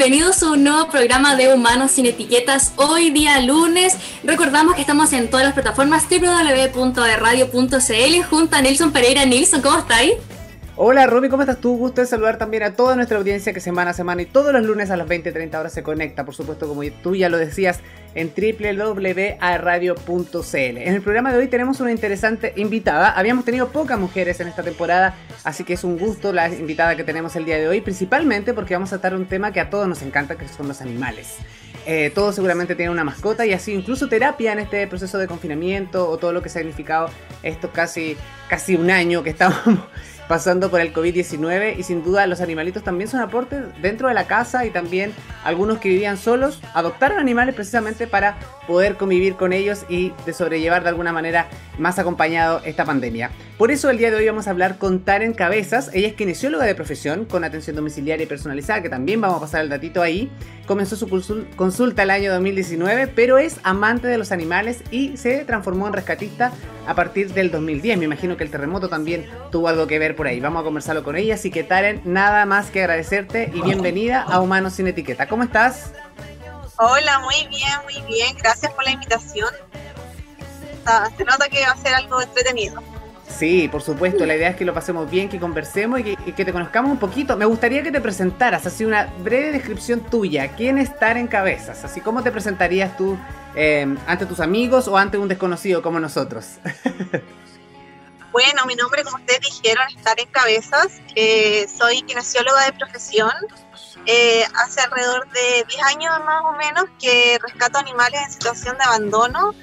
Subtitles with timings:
[0.00, 2.72] bienvenidos a un nuevo programa de Humanos sin Etiquetas.
[2.76, 7.50] Hoy día lunes, recordamos que estamos en todas las plataformas www.radio.cl
[8.30, 9.26] junto a Nelson Pereira.
[9.26, 10.14] Nelson, ¿cómo estáis?
[10.82, 11.76] Hola Romy, ¿cómo estás tú?
[11.76, 14.64] Gusto de saludar también a toda nuestra audiencia que semana a semana y todos los
[14.64, 17.80] lunes a las 20-30 horas se conecta, por supuesto, como tú ya lo decías,
[18.14, 19.36] en www.radio.cl.
[20.54, 23.10] En el programa de hoy tenemos una interesante invitada.
[23.10, 27.04] Habíamos tenido pocas mujeres en esta temporada, así que es un gusto la invitada que
[27.04, 29.86] tenemos el día de hoy, principalmente porque vamos a tratar un tema que a todos
[29.86, 31.36] nos encanta, que son los animales.
[31.84, 36.08] Eh, todos seguramente tienen una mascota y así incluso terapia en este proceso de confinamiento
[36.08, 37.10] o todo lo que ha significado
[37.42, 38.16] estos casi,
[38.48, 39.58] casi un año que estamos
[40.30, 44.28] pasando por el COVID-19 y sin duda los animalitos también son aportes dentro de la
[44.28, 49.84] casa y también algunos que vivían solos adoptaron animales precisamente para poder convivir con ellos
[49.88, 51.48] y sobrellevar de alguna manera
[51.80, 53.32] más acompañado esta pandemia.
[53.58, 56.64] Por eso el día de hoy vamos a hablar con Taren Cabezas, ella es kinesióloga
[56.64, 60.30] de profesión con atención domiciliaria y personalizada, que también vamos a pasar el datito ahí.
[60.66, 61.08] Comenzó su
[61.56, 66.52] consulta el año 2019, pero es amante de los animales y se transformó en rescatista
[66.86, 67.98] a partir del 2010.
[67.98, 70.38] Me imagino que el terremoto también tuvo algo que ver por ahí.
[70.38, 74.42] Vamos a conversarlo con ella, así que Taren, nada más que agradecerte y bienvenida a
[74.42, 75.26] Humanos sin Etiqueta.
[75.26, 75.92] ¿Cómo estás?
[76.76, 78.36] Hola, muy bien, muy bien.
[78.36, 79.48] Gracias por la invitación.
[81.16, 82.82] Se nota que va a ser algo entretenido.
[83.30, 84.26] Sí, por supuesto.
[84.26, 87.34] La idea es que lo pasemos bien, que conversemos y que, te conozcamos un poquito.
[87.38, 90.48] Me gustaría que te presentaras, así una breve descripción tuya.
[90.54, 91.82] ¿Quién es en Cabezas?
[91.82, 93.16] Así, ¿cómo te presentarías tú
[93.54, 96.58] eh, ante tus amigos o ante un desconocido como nosotros?
[98.32, 101.00] bueno, mi nombre, como ustedes dijeron, es en Cabezas.
[101.14, 103.32] Eh, soy kinesióloga de profesión.
[104.06, 108.84] Eh, hace alrededor de 10 años más o menos que rescato animales en situación de
[108.84, 109.54] abandono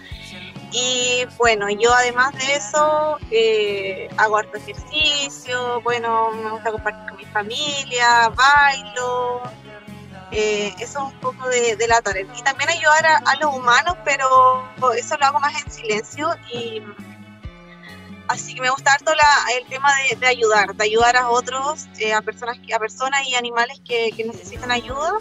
[0.72, 7.18] y bueno, yo además de eso eh, hago harto ejercicio, bueno, me gusta compartir con
[7.18, 9.44] mi familia, bailo,
[10.31, 12.25] eh, eso es un poco de, la tarea.
[12.38, 16.81] Y también ayudar a, los humanos, pero eso lo hago más en silencio y
[18.28, 19.90] así que me gusta harto el tema
[20.20, 24.72] de, ayudar, de ayudar a otros, eh, a personas a personas y animales que, necesitan
[24.72, 25.14] ayuda.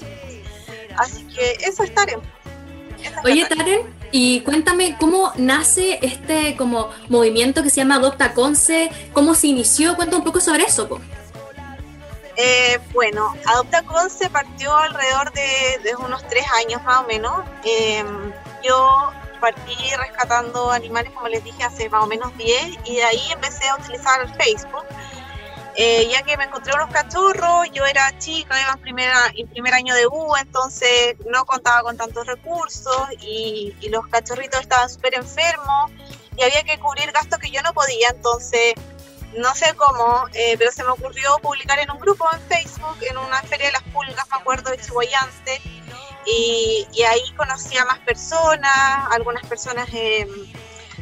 [0.97, 2.21] Así que eso es Taren.
[3.25, 9.35] Oye, Taren, y cuéntame cómo nace este como movimiento que se llama Adopta Conce, cómo
[9.35, 11.01] se inició, cuenta un poco sobre eso.
[12.37, 17.45] Eh, bueno, Adopta Conce partió alrededor de, unos tres años más o menos.
[17.65, 23.05] Em, yo partí rescatando animales, como les dije, hace más o menos 10 y de
[23.05, 24.87] ahí empecé a utilizar Facebook
[25.79, 29.75] eh, ya que me encontré unos cachorros, yo era chica, iba en, primera, en primer
[29.75, 35.91] año de U, entonces no contaba con tantos recursos y, los cachorritos estaban súper enfermos
[36.35, 38.73] y había que cubrir gastos que yo no podía, entonces
[39.37, 43.17] no sé cómo, eh, pero se me ocurrió publicar en un grupo en Facebook, en
[43.19, 45.61] una feria de las pulgas, me acuerdo, de Chihuayante,
[46.27, 49.89] y, ahí conocí a más personas, algunas personas...
[49.93, 50.27] Eh,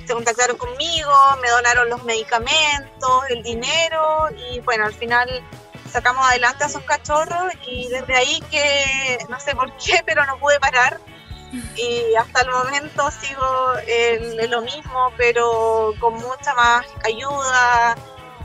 [0.06, 5.26] se contactaron conmigo, me donaron los medicamentos, el dinero y bueno, al final
[5.90, 10.38] sacamos adelante a esos cachorros y desde ahí que no sé por qué, pero no
[10.38, 11.00] pude parar
[11.76, 17.96] y hasta el momento sigo en, lo mismo, pero con mucha más ayuda.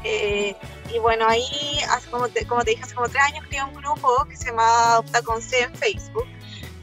[0.03, 0.55] Eh,
[0.93, 3.73] y bueno, ahí, hace como te, como te dije, hace como tres años creé un
[3.75, 6.27] grupo que se llama Adopta con C en Facebook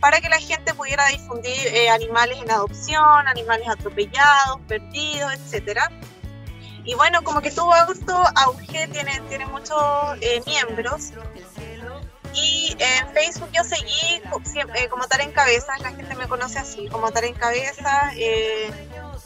[0.00, 5.91] para que la gente pudiera difundir eh, animales en adopción, animales atropellados, perdidos, etcétera.
[6.84, 9.83] Y bueno, como que tuvo auto auge, tiene, tiene muchos
[10.21, 11.12] eh, miembros.
[12.34, 14.21] Y en Facebook yo seguí
[14.75, 18.12] eh, como tal en cabeza, la gente me conoce así, como tal en cabeza,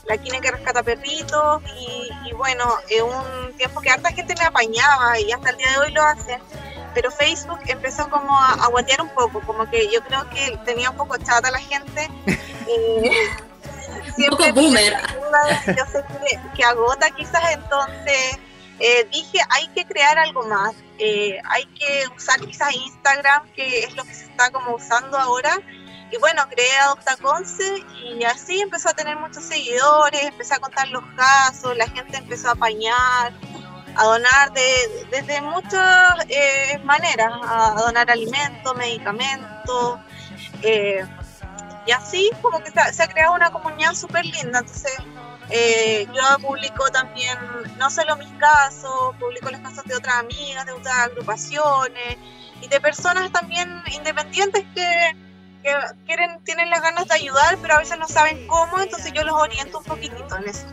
[0.07, 1.63] la quine que rescata perritos.
[1.79, 2.65] Y, y bueno,
[3.05, 6.41] un tiempo que harta gente me apañaba y hasta el día de hoy lo hacen
[6.95, 10.97] pero Facebook empezó como a, guatear un poco, como que yo creo que tenía un
[10.97, 12.09] poco chata la gente.
[14.19, 14.97] un poco boomer.
[15.67, 16.05] Yo sé
[16.57, 18.39] que, agota quizás, entonces
[18.79, 23.95] eh, dije, hay que crear algo más, eh, hay que usar quizás Instagram, que es
[23.95, 25.59] lo que se está como usando ahora.
[26.11, 30.89] Y bueno, creé Adopta Conce y así empezó a tener muchos seguidores, empecé a contar
[30.89, 33.33] los casos, la gente empezó a apañar,
[33.97, 40.01] a donar de, desde muchas eh, maneras, a donar alimentos, medicamentos,
[40.63, 41.05] eh,
[41.87, 44.61] y así como que se, ha creado una comunidad súper linda.
[44.61, 44.93] Entonces,
[45.49, 47.37] eh, yo publico también,
[47.79, 52.17] no solo mis casos, publico los casos de otras amigas, de otras agrupaciones
[52.61, 55.17] y de personas también independientes que,
[55.63, 55.75] que
[56.07, 59.35] quieren, tienen las ganas de ayudar, pero a veces no saben cómo, entonces yo los
[59.35, 60.67] oriento un poquitito en eso.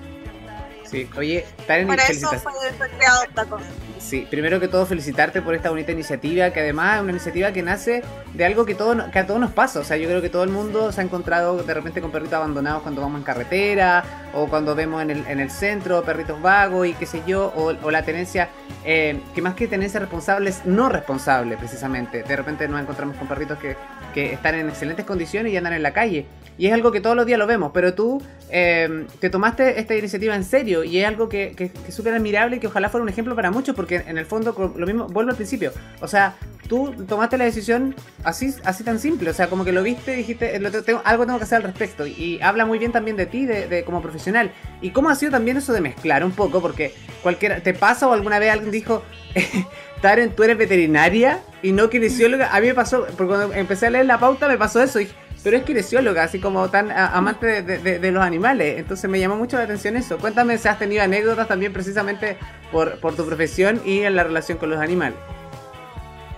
[0.90, 3.68] Sí, oye, Para eso fue, fue creado Octaconce.
[4.00, 7.62] Sí, primero que todo felicitarte por esta bonita iniciativa, que además es una iniciativa que
[7.62, 8.04] nace
[8.34, 9.82] de algo que, todo, que a todos nos pasa.
[9.82, 12.36] O sea, yo creo que todo el mundo se ha encontrado de repente con perritos
[12.36, 16.88] abandonados cuando vamos en carretera, o cuando vemos en el, en el centro perritos vagos
[16.88, 18.50] y qué sé yo, o, la tenencia,
[18.86, 22.24] eh, que más que tenencia responsable es no responsable precisamente.
[22.24, 23.76] De repente nos encontramos con perritos que,
[24.18, 26.26] que están en excelentes condiciones y andan en la calle.
[26.58, 28.20] Y es algo que todos los días lo vemos, pero tú
[28.50, 32.16] eh, te tomaste esta iniciativa en serio y es algo que, que, que es súper
[32.16, 35.06] admirable y que ojalá fuera un ejemplo para muchos, porque en el fondo lo mismo,
[35.06, 35.72] vuelvo al principio,
[36.02, 36.34] o sea,
[36.68, 37.94] tú tomaste la decisión
[38.24, 41.38] así, así tan simple, o sea, como que lo viste dijiste, eh, tengo, algo tengo
[41.38, 44.90] que hacer al respecto, y, habla muy bien también de ti, de, como profesional, y
[44.90, 46.92] cómo ha sido también eso de mezclar un poco, porque
[47.22, 49.04] cualquiera, ¿te pasa o alguna vez alguien dijo...
[50.02, 52.56] Taren, tú eres veterinaria y no kinesióloga.
[52.56, 55.00] A mí me pasó, porque cuando empecé a leer la pauta me pasó eso.
[55.00, 55.10] Y
[55.48, 58.80] pero es kinesióloga, así como tan amante de, los animales.
[58.80, 60.18] Entonces me llamó mucho la atención eso.
[60.18, 62.38] Cuéntame si has tenido anécdotas también precisamente
[62.70, 65.18] por, por tu profesión y en la relación con los animales.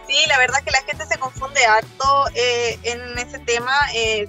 [0.07, 3.73] Sí, la verdad es que la gente se confunde harto eh, en ese tema.
[3.95, 4.27] Eh,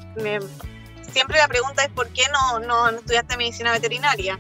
[1.12, 4.38] siempre la pregunta es por qué no, no, estudiaste medicina veterinaria.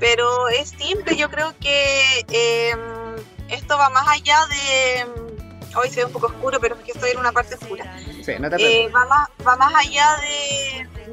[0.00, 2.74] Pero es simple, yo creo que eh,
[3.48, 5.28] esto va más allá de
[5.76, 7.84] hoy se ve un poco oscuro, pero es que estoy en una parte oscura.
[8.24, 10.16] Sí, no te eh, va, más, va más allá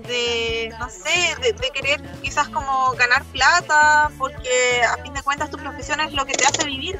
[0.07, 5.57] de, no sé, de, querer quizás como ganar plata, porque a fin de cuentas tu
[5.57, 6.99] profesión es lo que te hace vivir.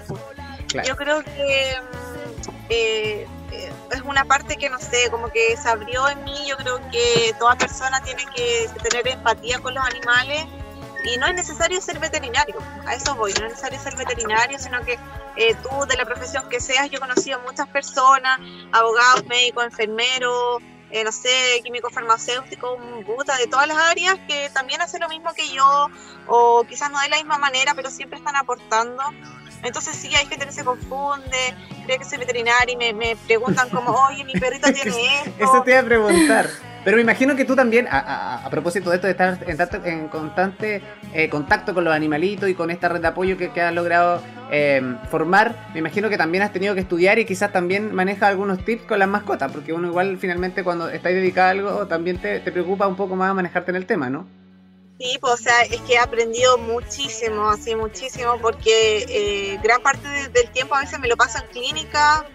[0.86, 3.28] Yo creo que mm, eh,
[3.92, 6.36] es una parte que, no sé, como que se abrió en mí.
[6.48, 10.46] Yo creo que toda persona tiene que tener empatía con los animales
[11.06, 12.56] y no es necesario ser veterinario,
[12.86, 14.98] a eso voy, no es necesario ser veterinario, sino que
[15.38, 18.40] eh, tú de la profesión que seas, yo he conocido muchas personas,
[18.72, 20.62] abogados, médicos, enfermeros,
[20.92, 25.34] eh, no sé, químicos farmacéuticos, puta, de todas las áreas que también hacen lo mismo
[25.34, 25.90] que yo,
[26.28, 29.04] o quizás no de la misma manera, pero siempre están aportando.
[29.64, 31.56] Entonces sí, hay gente que se confunde,
[31.86, 35.44] cree que soy veterinaria y me, me preguntan como, oye, mi perrito tiene esto.
[35.44, 36.50] Eso te iba a preguntar.
[36.86, 40.84] Pero me imagino que tú también, a, propósito de esto de estar en, constante
[41.16, 44.22] eh, contacto con los animalitos y con esta red de apoyo que, has logrado
[44.52, 48.64] eh, formar, me imagino que también has tenido que estudiar y quizás también manejas algunos
[48.64, 52.40] tips con las mascotas, porque uno igual finalmente cuando estás dedicado a algo también te,
[52.40, 54.28] preocupa un poco más manejarte en el tema, ¿no?
[55.00, 60.08] Sí, pues, o sea, es que he aprendido muchísimo, así muchísimo, porque eh, gran parte
[60.30, 62.26] del tiempo a veces me lo paso en clínica,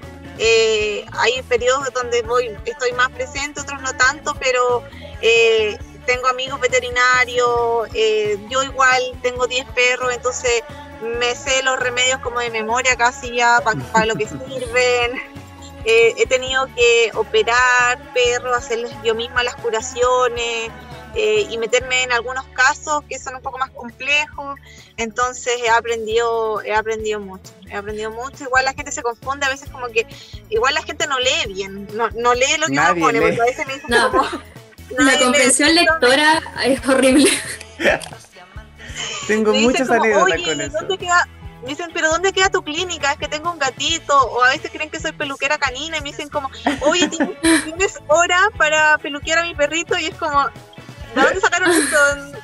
[0.43, 4.83] eh, hay periodos donde voy, estoy más presente, otros no tanto, pero
[5.21, 5.77] eh,
[6.07, 10.63] tengo amigos veterinarios, eh, yo igual tengo 10 perros, entonces
[11.03, 15.21] me sé los remedios como de memoria casi ya para lo que sirven.
[15.85, 20.71] he tenido que operar perros, hacerles yo misma las curaciones.
[21.17, 24.59] Eh, y meterme en algunos casos que son un poco más complejos.
[24.97, 28.45] Entonces he aprendido, he aprendido mucho, he aprendido mucho.
[28.45, 30.07] Igual la gente se confunde a veces como que,
[30.51, 33.45] igual la gente no lee bien, no, no lee lo que uno pone, porque a
[33.45, 34.29] veces me dicen como...
[34.99, 37.31] La comprensión lectora es horrible.
[39.29, 40.79] Tengo muchas anécdotas con eso.
[41.63, 43.13] me dicen, pero ¿dónde queda tu clínica?
[43.13, 44.19] Es que tengo un gatito.
[44.19, 47.99] O a veces creen que soy peluquera canina y me dicen como, oye, ¿tienes, ¿tienes
[48.09, 49.97] hora para peluquear a mi perrito?
[49.97, 50.49] Y es como,
[51.15, 51.97] ¿De dónde sacaron esto?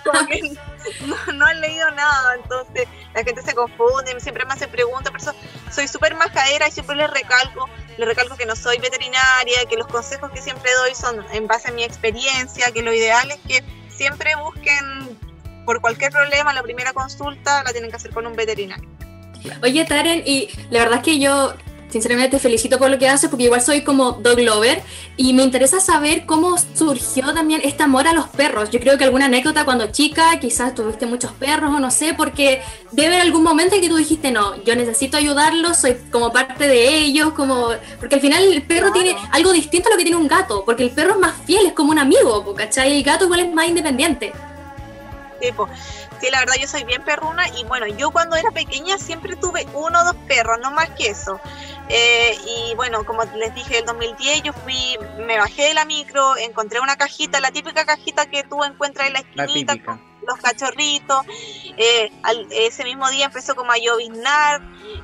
[0.04, 0.56] Como que
[1.34, 5.32] no, han leído nada, entonces la gente se confunde, siempre me hacen preguntas, por eso
[5.70, 9.86] soy súper majadera y siempre les recalco, les recalco que no soy veterinaria, que los
[9.88, 13.64] consejos que siempre doy son en base a mi experiencia, que lo ideal es que
[13.88, 15.18] siempre busquen
[15.64, 18.88] por cualquier problema, la primera consulta la tienen que hacer con un veterinario.
[19.62, 21.54] Oye, Taren, y la verdad es que yo
[21.88, 24.82] sinceramente te felicito por lo que haces porque igual soy como dog lover
[25.16, 28.70] y me interesa saber cómo surgió también este amor a los perros.
[28.70, 32.62] Yo creo que alguna anécdota cuando chica, quizás tuviste muchos perros o no sé, porque
[32.92, 36.66] debe haber algún momento en que tú dijiste, no, yo necesito ayudarlos, soy como parte
[36.68, 40.18] de ellos, como porque al final el perro tiene algo distinto a lo que tiene
[40.18, 42.92] un gato, porque el perro es más fiel, es como un amigo, ¿cachai?
[42.92, 44.32] Y el gato igual es más independiente.
[45.40, 45.68] Tipo,
[46.20, 49.66] sí, la verdad yo soy bien perruna y bueno, yo cuando era pequeña siempre tuve
[49.74, 51.40] uno o dos perros, no más que eso.
[51.88, 56.36] Eh, y bueno, como les dije, el 2010 yo fui, me bajé de la micro,
[56.36, 61.24] encontré una cajita, la típica cajita que tú encuentras en la esquinita con los cachorritos.
[61.76, 62.10] Eh,
[62.50, 64.60] ese mismo día empezó como a lloviznar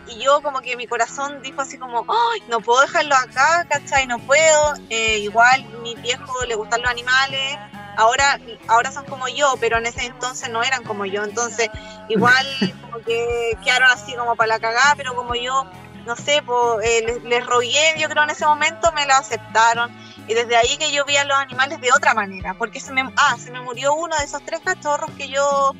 [0.08, 4.06] y yo como que mi corazón dijo así como, ¡ay, no puedo dejarlo acá, ¿cachai?
[4.06, 4.74] No puedo.
[4.90, 7.58] Eh, igual mi viejo le gustan los animales.
[7.96, 11.24] Ahora, ahora son como yo, pero en ese entonces no eran como yo.
[11.24, 11.68] Entonces,
[12.08, 12.46] igual
[12.82, 15.66] como que quedaron así como para la cagada, pero como yo
[16.06, 19.90] no sé, pues, les, rogué, yo creo en ese momento me lo aceptaron.
[20.28, 23.02] Y desde ahí que yo vi a los animales de otra manera, porque se me,
[23.16, 25.72] ah, se me murió uno de esos tres cachorros que yo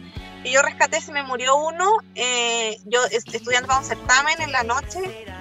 [0.42, 4.64] que yo rescaté se me murió uno, eh, yo estudiando para un certamen en la
[4.64, 4.98] noche,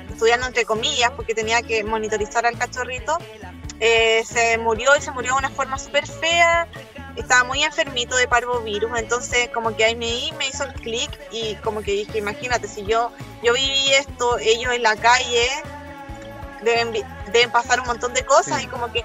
[0.10, 3.18] estudiando entre comillas porque tenía que monitorizar al cachorrito,
[3.82, 6.68] eh, se murió y se murió de una forma súper fea,
[7.16, 11.56] estaba muy enfermito de parvovirus, entonces como que ahí me, me hizo el clic y
[11.56, 13.12] como que dije, imagínate, si yo,
[13.42, 15.48] yo viví esto, ellos en la calle,
[16.62, 16.94] deben,
[17.34, 19.04] deben pasar un montón de cosas y como que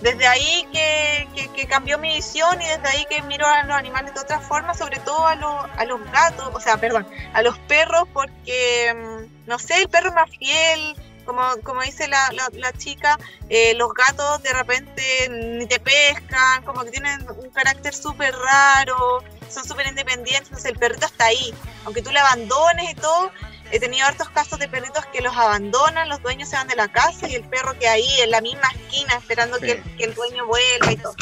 [0.00, 4.14] desde ahí que, que, cambió mi visión y desde ahí que miro a los animales
[4.14, 7.58] de otra forma, sobre todo a, los, a los gatos, o sea, perdón, a los
[7.60, 12.72] perros, porque, mm, no sé, el perro es más fiel, como, como dice la, la,
[12.72, 18.34] chica, eh, los gatos de repente ni te pescan, como que tienen un carácter súper
[18.34, 21.54] raro, son súper independientes, entonces el perrito está ahí,
[21.84, 23.30] aunque tú le abandones y todo,
[23.70, 26.88] he tenido hartos casos de perritos que los abandonan, los dueños se van de la
[26.88, 30.92] casa y el perro que ahí en la misma esquina esperando que, el, dueño vuelva
[30.92, 31.14] y todo.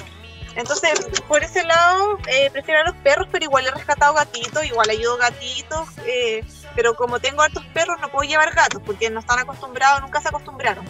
[0.57, 4.91] Entonces, por ese lado, eh, prefiero a los perros, pero igual he rescatado gatitos, igual
[4.91, 6.45] ayudo gatitos, eh,
[6.75, 10.29] pero como tengo hartos perros no puedo llevar gatos porque no están acostumbrados, nunca se
[10.29, 10.85] acostumbraron.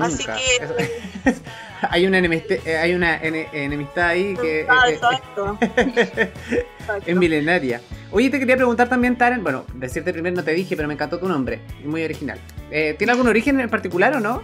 [0.00, 1.34] Así que...
[1.82, 4.66] hay una enemistad, eh, hay una enemistad ahí que...
[4.68, 5.58] Ah, exacto.
[7.06, 7.80] es milenaria.
[8.12, 11.18] Oye, te quería preguntar también, Taren, bueno, decirte primero no te dije, pero me encantó
[11.18, 12.40] tu nombre, muy original.
[12.70, 14.42] Eh, ¿Tiene algún origen en particular o no?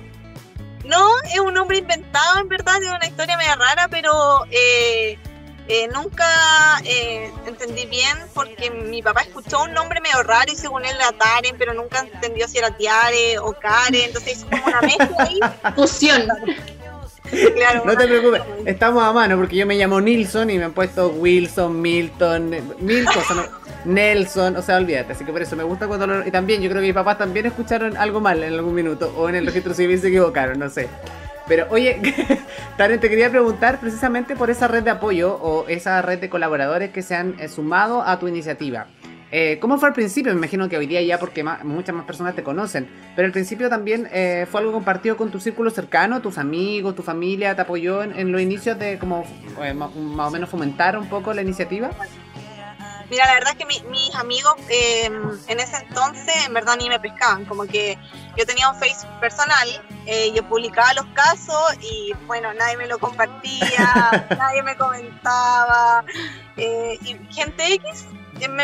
[0.86, 5.18] No, es un nombre inventado, en verdad, es una historia media rara, pero eh,
[5.68, 6.26] eh, nunca
[7.46, 11.56] entendí bien porque mi papá escuchó un nombre medio raro y según él era Taren,
[11.58, 15.40] pero nunca entendió si era Tiare o Karen, entonces hizo como una mezcla ahí.
[15.74, 16.28] Fusión.
[17.84, 21.08] no te preocupes, estamos a mano porque yo me llamo Nilsson y me han puesto
[21.08, 23.48] Wilson, Milton, mil cosas,
[23.86, 25.12] Nelson, o sea, olvídate.
[25.12, 27.18] Así que por eso me gusta cuando lo, Y también yo creo que mis papás
[27.18, 30.68] también escucharon algo mal en algún minuto o en el registro civil se equivocaron, no
[30.68, 30.88] sé.
[31.46, 32.00] Pero oye,
[32.76, 36.90] Taren, te quería preguntar precisamente por esa red de apoyo o esa red de colaboradores
[36.90, 38.88] que se han eh, sumado a tu iniciativa.
[39.32, 40.32] Eh, ¿Cómo fue al principio?
[40.32, 43.68] Me imagino que hoy día ya porque muchas más personas te conocen, pero al principio
[43.68, 48.02] también eh, fue algo compartido con tu círculo cercano, tus amigos, tu familia, te apoyó
[48.02, 49.24] en, los inicios de como
[49.62, 51.90] eh, más o menos fomentar un poco la iniciativa.
[53.10, 57.44] Mira, la verdad es que mis amigos en ese entonces en verdad ni me pescaban,
[57.44, 57.98] como que
[58.36, 59.68] yo tenía un Facebook personal,
[60.34, 66.04] yo publicaba los casos y bueno, nadie me lo compartía, nadie me comentaba,
[66.56, 68.06] y gente X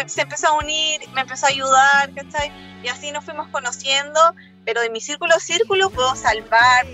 [0.07, 2.53] se empezó a unir, me empezó a ayudar, ¿cachai?
[2.83, 4.21] Y así nos fuimos conociendo,
[4.65, 6.87] pero de mi círculo círculo puedo salvar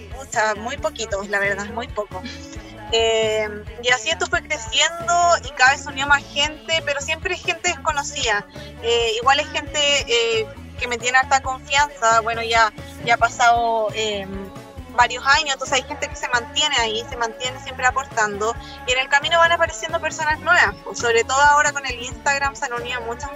[0.59, 2.23] muy poquitos, la verdad, muy poco.
[2.93, 3.49] Eh,
[3.83, 5.15] y así esto fue creciendo
[5.45, 8.47] y cada vez unió más gente, pero siempre es gente desconocida.
[8.83, 10.47] Eh, igual es gente eh,
[10.79, 12.21] que me tiene harta confianza.
[12.21, 12.73] Bueno, ya,
[13.05, 13.89] ya ha pasado
[14.99, 18.53] varios años, entonces hay gente que se mantiene ahí, se mantiene siempre aportando
[18.85, 22.57] y en el camino van apareciendo personas nuevas, pues, sobre todo ahora con el Instagram
[22.57, 23.31] se han unido muchas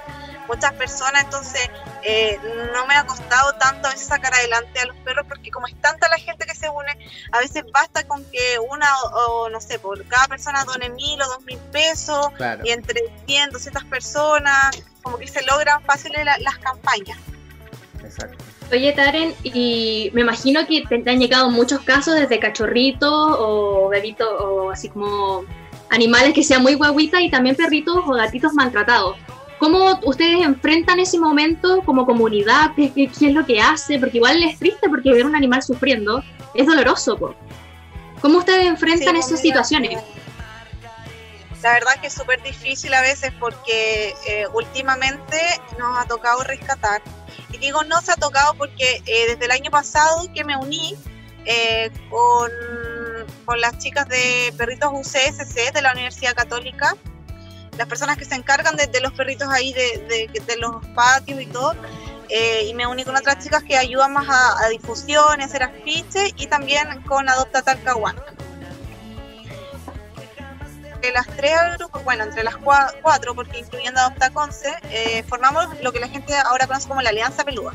[0.48, 1.70] muchas personas, entonces
[2.02, 2.38] eh,
[2.74, 5.80] no me ha costado tanto a veces sacar adelante a los perros porque como es
[5.80, 6.96] tanta la gente que se une,
[7.32, 11.26] a veces basta con que una o, no sé, por cada persona done mil o
[11.26, 12.28] dos mil pesos
[12.64, 17.18] y entre 100, 200 personas, como que se logran fáciles las campañas.
[18.02, 18.44] Exacto.
[18.72, 24.28] Oye, Taren, y me imagino que te, han llegado muchos casos desde cachorritos o bebitos
[24.40, 25.44] o así como
[25.90, 29.18] animales que sean muy guaguitas y también perritos o gatitos maltratados.
[29.62, 32.72] ¿Cómo ustedes enfrentan ese momento como comunidad?
[32.74, 33.96] ¿Qué, es lo que hace?
[33.96, 36.20] Porque igual es triste porque ver un animal sufriendo
[36.52, 37.36] es doloroso.
[38.20, 40.00] ¿Cómo ustedes enfrentan esas situaciones?
[41.62, 45.38] La verdad que es súper difícil a veces porque eh, últimamente
[45.78, 47.00] nos ha tocado rescatar
[47.52, 50.96] y digo no se ha tocado porque eh, desde el año pasado que me uní
[51.44, 52.50] eh, con,
[53.44, 56.96] con, las chicas de perritos UCSC de la Universidad Católica,
[57.76, 61.74] las personas que se encargan de, los perritos ahí, de, de, los patios y todo,
[62.28, 65.62] eh, y me uní con otras chicas que ayudan más a, a difusión, a hacer
[65.62, 68.22] afiches y también con Adopta Talcahuano
[71.10, 75.98] las tres grupos, bueno, entre las cuatro, porque incluyendo Adopta Conce, eh, formamos lo que
[75.98, 77.72] la gente ahora conoce como la Alianza Peluda.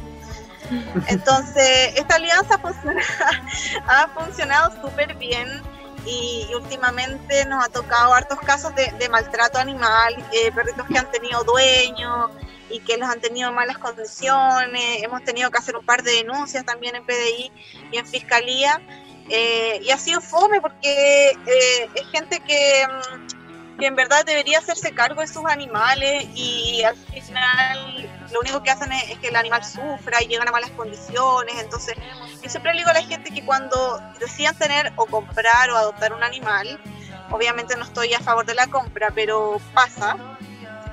[1.07, 2.59] Entonces, esta alianza
[3.87, 5.61] ha funcionado súper bien
[6.07, 11.43] y, últimamente nos ha tocado hartos casos de, maltrato animal, eh, perritos que han tenido
[11.43, 12.31] dueños
[12.69, 15.03] y que los han tenido en malas condiciones.
[15.03, 17.51] Hemos tenido que hacer un par de denuncias también en PDI
[17.91, 18.81] y en Fiscalía
[19.29, 24.59] eh, y ha sido fome porque eh, es gente que, mm, que, en verdad debería
[24.59, 29.35] hacerse cargo de sus animales y al final lo único que hacen es, que el
[29.35, 31.55] animal sufra y llegan a malas condiciones.
[31.59, 31.95] Entonces,
[32.41, 36.13] yo siempre le digo a la gente que cuando decidan tener o comprar o adoptar
[36.13, 36.79] un animal,
[37.31, 40.17] obviamente no estoy a favor de la compra, pero pasa.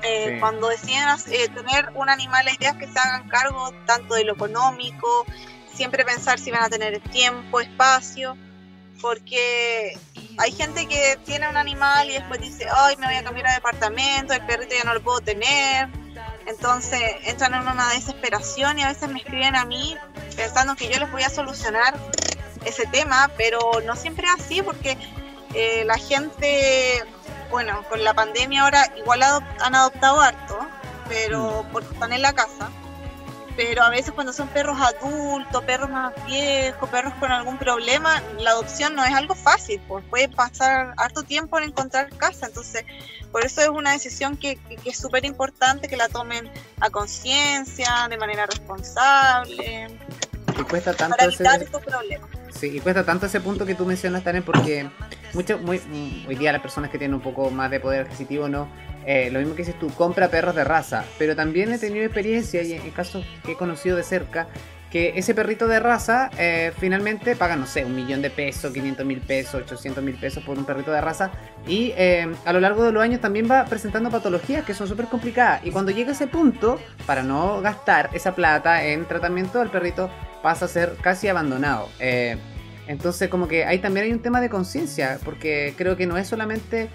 [0.03, 4.13] Eh, cuando deciden eh, tener un animal, la idea es que se hagan cargo tanto
[4.13, 5.25] de lo económico,
[5.73, 8.37] siempre pensar si van a tener tiempo, espacio,
[9.01, 9.97] porque
[10.37, 13.53] hay gente que tiene un animal y después dice, ay, me voy a cambiar de
[13.53, 15.89] departamento, el perrito ya no lo puedo tener.
[16.45, 19.97] Entonces entran en una desesperación y a veces me escriben a mí
[20.35, 21.95] pensando que yo les voy a solucionar
[22.65, 24.97] ese tema, pero no siempre es así porque
[25.53, 27.03] eh, la gente
[27.49, 30.59] bueno, con la pandemia ahora igual han adoptado harto,
[31.07, 31.71] pero mm.
[31.71, 32.69] porque están en la casa.
[33.55, 38.51] Pero a veces cuando son perros adultos, perros más viejos, perros con algún problema, la
[38.51, 42.47] adopción no es algo fácil, pues puede pasar harto tiempo en encontrar casa.
[42.47, 42.85] Entonces,
[43.31, 46.49] por eso es una decisión que, es súper importante que la tomen
[46.81, 49.87] a conciencia, de manera responsable.
[50.57, 52.29] Y cuesta tanto para evitar estos problemas.
[52.57, 54.89] Sí, y cuesta tanto ese punto que tú mencionas, también porque
[55.33, 55.81] mucho, muy,
[56.27, 58.69] hoy día las personas que tienen un poco más de poder adquisitivo, ¿no?
[59.05, 61.05] Eh, lo mismo que dices tú, compra perros de raza.
[61.17, 64.47] Pero también he tenido experiencia y en casos que he conocido de cerca,
[64.95, 69.05] que ese perrito de raza eh, finalmente paga, no sé, un millón de pesos, 500
[69.05, 71.31] mil pesos, 800 mil pesos por un perrito de raza.
[71.67, 75.07] Y eh, a lo largo de los años también va presentando patologías que son súper
[75.07, 75.65] complicadas.
[75.65, 80.09] Y cuando llega ese punto, para no gastar esa plata en tratamiento, el perrito
[80.41, 81.89] pasa a ser casi abandonado.
[81.99, 82.37] Eh,
[82.87, 86.27] entonces como que ahí también hay un tema de conciencia, porque creo que no es
[86.27, 86.89] solamente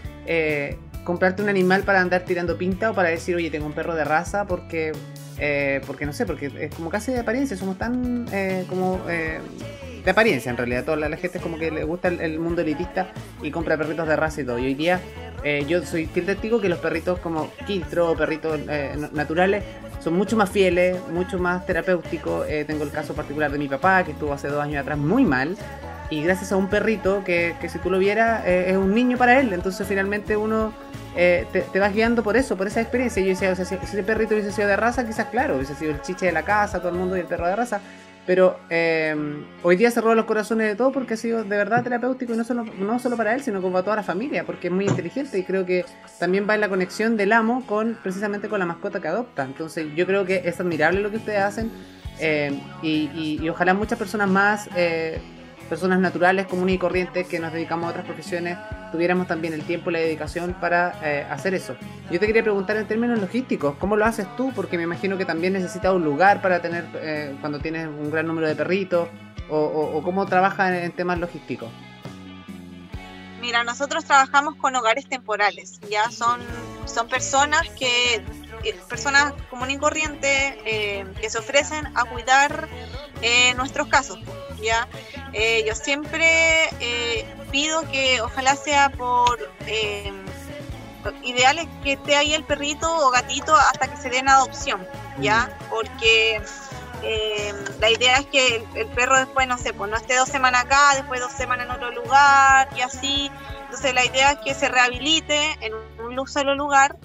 [1.04, 4.04] comprarte un animal para andar tirando pinta o para decir, oye, tengo un perro de
[4.04, 4.92] raza, porque,
[5.38, 8.26] eh, porque no sé, porque es como casi de apariencia, somos tan
[8.69, 10.85] como de apariencia en realidad.
[10.85, 13.09] Toda la, gente es como que le gusta el, mundo elitista
[13.42, 14.59] y compra perritos de raza y todo.
[14.59, 15.00] Y hoy día
[15.66, 18.61] yo soy testigo que los perritos como quiltro, perritos
[19.12, 19.64] naturales,
[20.00, 22.49] son mucho más fieles, mucho más terapéuticos.
[22.49, 25.25] Eh, tengo el caso particular de mi papá, que estuvo hace dos años atrás muy
[25.25, 25.57] mal.
[26.11, 29.17] Y gracias a un perrito que, que si tú lo vieras, eh, es un niño
[29.17, 29.52] para él.
[29.52, 30.73] Entonces finalmente uno
[31.17, 33.23] eh, te, vas guiando por eso, por esa experiencia.
[33.23, 35.75] Y yo decía, o sea, si, ese perrito hubiese sido de raza, quizás claro, hubiese
[35.75, 37.81] sido el chiche de la casa, todo el mundo y el perro de raza.
[38.26, 39.17] Pero eh,
[39.63, 42.45] hoy día roba los corazones de todo porque ha sido de verdad terapéutico y no
[42.45, 45.39] solo, no solo para él, sino como para toda la familia, porque es muy inteligente
[45.39, 45.85] y creo que
[46.19, 49.45] también va en la conexión del amo con precisamente con la mascota que adopta.
[49.45, 51.73] Entonces yo creo que es admirable lo que ustedes hacen
[52.21, 54.69] eh, y, ojalá muchas personas más
[55.71, 58.59] personas naturales, comunes y corrientes que nos dedicamos a otras profesiones,
[58.91, 61.76] tuviéramos también el tiempo y la dedicación para eh, hacer eso.
[62.11, 64.52] Yo te quería preguntar en términos logísticos, ¿cómo lo haces tú?
[64.52, 68.26] Porque me imagino que también necesitas un lugar para tener, eh, cuando tienes un gran
[68.26, 69.09] número de perritos,
[69.49, 71.69] o, cómo trabajas en, temas logísticos.
[73.41, 76.41] Mira, nosotros trabajamos con hogares temporales, ya son,
[76.85, 78.23] son personas que
[78.89, 82.69] personas comunes y corrientes eh, que se ofrecen a cuidar
[83.56, 84.19] nuestros casos.
[84.63, 84.89] ¿Ya?
[85.33, 90.13] Eh, yo siempre eh, pido que ojalá sea por eh,
[91.23, 94.87] ideales que esté ahí el perrito o gatito hasta que se den adopción,
[95.19, 95.47] ¿ya?
[95.47, 95.71] Mm.
[95.71, 96.43] Porque
[97.81, 100.97] la idea es que el, perro después, no sé, pues no esté dos semanas acá,
[100.97, 103.31] después dos semanas en otro lugar y así.
[103.65, 106.97] Entonces la idea es que se rehabilite en un solo lugar,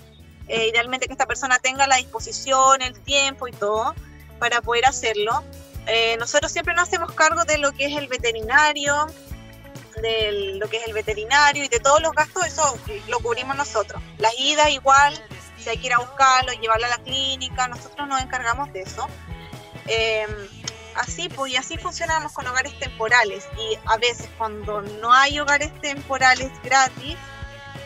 [0.48, 3.96] idealmente que esta persona tenga la disposición, el tiempo y todo
[4.40, 5.44] para poder hacerlo.
[5.88, 9.08] Eh, nosotros siempre nos hacemos cargo de lo que es el veterinario,
[10.02, 14.02] de lo que es el veterinario y de todos los gastos, eso lo cubrimos nosotros.
[14.18, 15.14] Las idas igual,
[15.60, 19.08] si hay que ir a buscarlo, llevarlo a la clínica, nosotros nos encargamos de eso.
[19.88, 20.30] Em,
[20.96, 23.48] así pues, y así funcionamos con hogares temporales.
[23.58, 27.16] Y a veces cuando no hay hogares temporales gratis,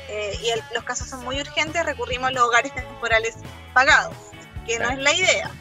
[0.08, 3.36] eh, y los casos son muy urgentes, recurrimos a los hogares temporales
[3.74, 4.16] pagados,
[4.66, 5.52] que no es la idea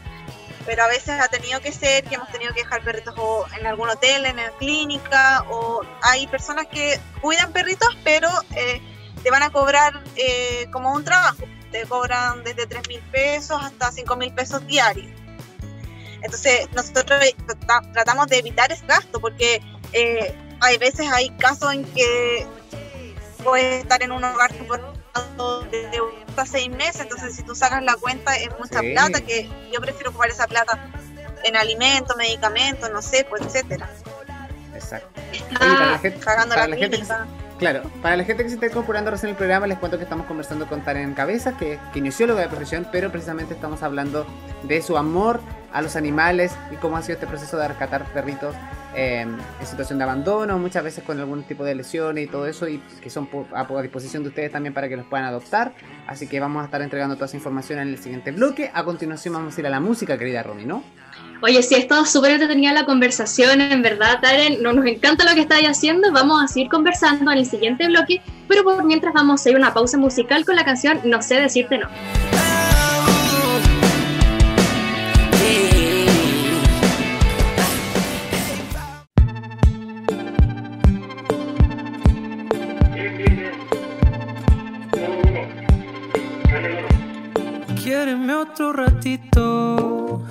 [0.69, 3.15] pero a veces ha tenido que ser que hemos tenido que dejar perritos
[3.59, 8.79] en algún hotel, en la clínica, o hay personas que cuidan perritos, pero eh,
[9.23, 11.45] te van a cobrar eh, como un trabajo.
[11.73, 15.09] Te cobran desde 3 mil pesos hasta 5 mil pesos diarios.
[16.21, 17.19] Entonces, nosotros
[17.95, 19.63] tratamos de evitar ese gasto porque
[19.95, 22.47] eh, hay veces, hay casos en que
[23.43, 26.03] puedes estar en un hogar de
[26.39, 30.11] hasta seis meses, entonces si tú sacas la cuenta es mucha plata, que yo prefiero
[30.11, 30.79] ocupar esa plata
[31.45, 33.89] en alimentos, medicamentos, no sé, pues etcétera.
[34.75, 35.09] Exacto.
[35.59, 37.03] para la gente, para la, gente
[37.59, 40.27] Claro, para la gente que se está incorporando recién el programa, les cuento que estamos
[40.27, 44.25] conversando con Taren Cabeza, que, que kinesióloga de profesión, pero precisamente estamos hablando
[44.63, 45.41] de su amor
[45.73, 48.55] a los animales y cómo ha sido este proceso de rescatar perritos
[48.99, 52.67] em, en situación de abandono, muchas veces con algún tipo de lesiones y todo eso,
[52.67, 55.73] y que son a, disposición de ustedes también para que los puedan adoptar.
[56.07, 58.71] Así que vamos a estar entregando toda esa información en el siguiente bloque.
[58.75, 60.83] A continuación vamos a ir a la música, querida Romy, ¿no?
[61.41, 65.35] Oye, sí, ha estado súper entretenida la conversación, en verdad, Taren, no, nos encanta lo
[65.35, 69.47] que estáis haciendo, vamos a seguir conversando en el siguiente bloque, pero por mientras vamos
[69.47, 71.89] a ir a una pausa musical con la canción No sé decirte no.
[88.43, 90.23] Otro ratito.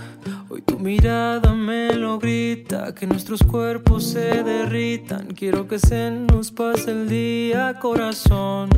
[0.50, 5.28] Hoy tu mirada me lo grita, que nuestros cuerpos se derritan.
[5.28, 8.70] Quiero que se nos pase el día, corazón.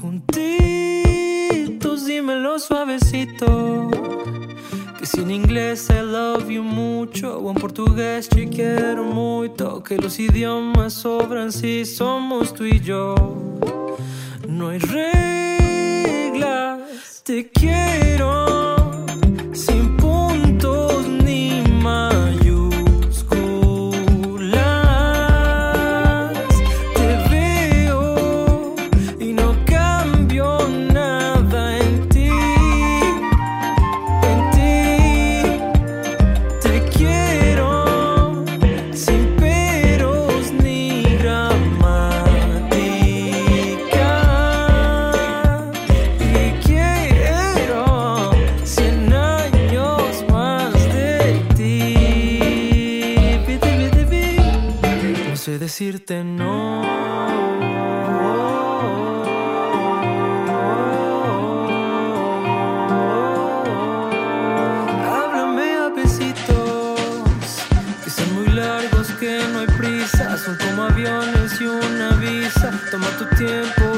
[0.00, 3.90] Juntitos, dímelo suavecito.
[4.98, 9.82] Que si en inglés I love you mucho, o en portugués te quiero mucho.
[9.82, 13.16] Que los idiomas sobran si somos tú y yo.
[14.48, 16.78] No hay reglas,
[17.28, 18.77] te quiero.
[55.78, 56.82] Decirte no.
[65.06, 66.98] Háblame a besitos,
[68.02, 72.72] que son muy largos, que no hay prisa, son como aviones y una visa.
[72.90, 73.97] Toma tu tiempo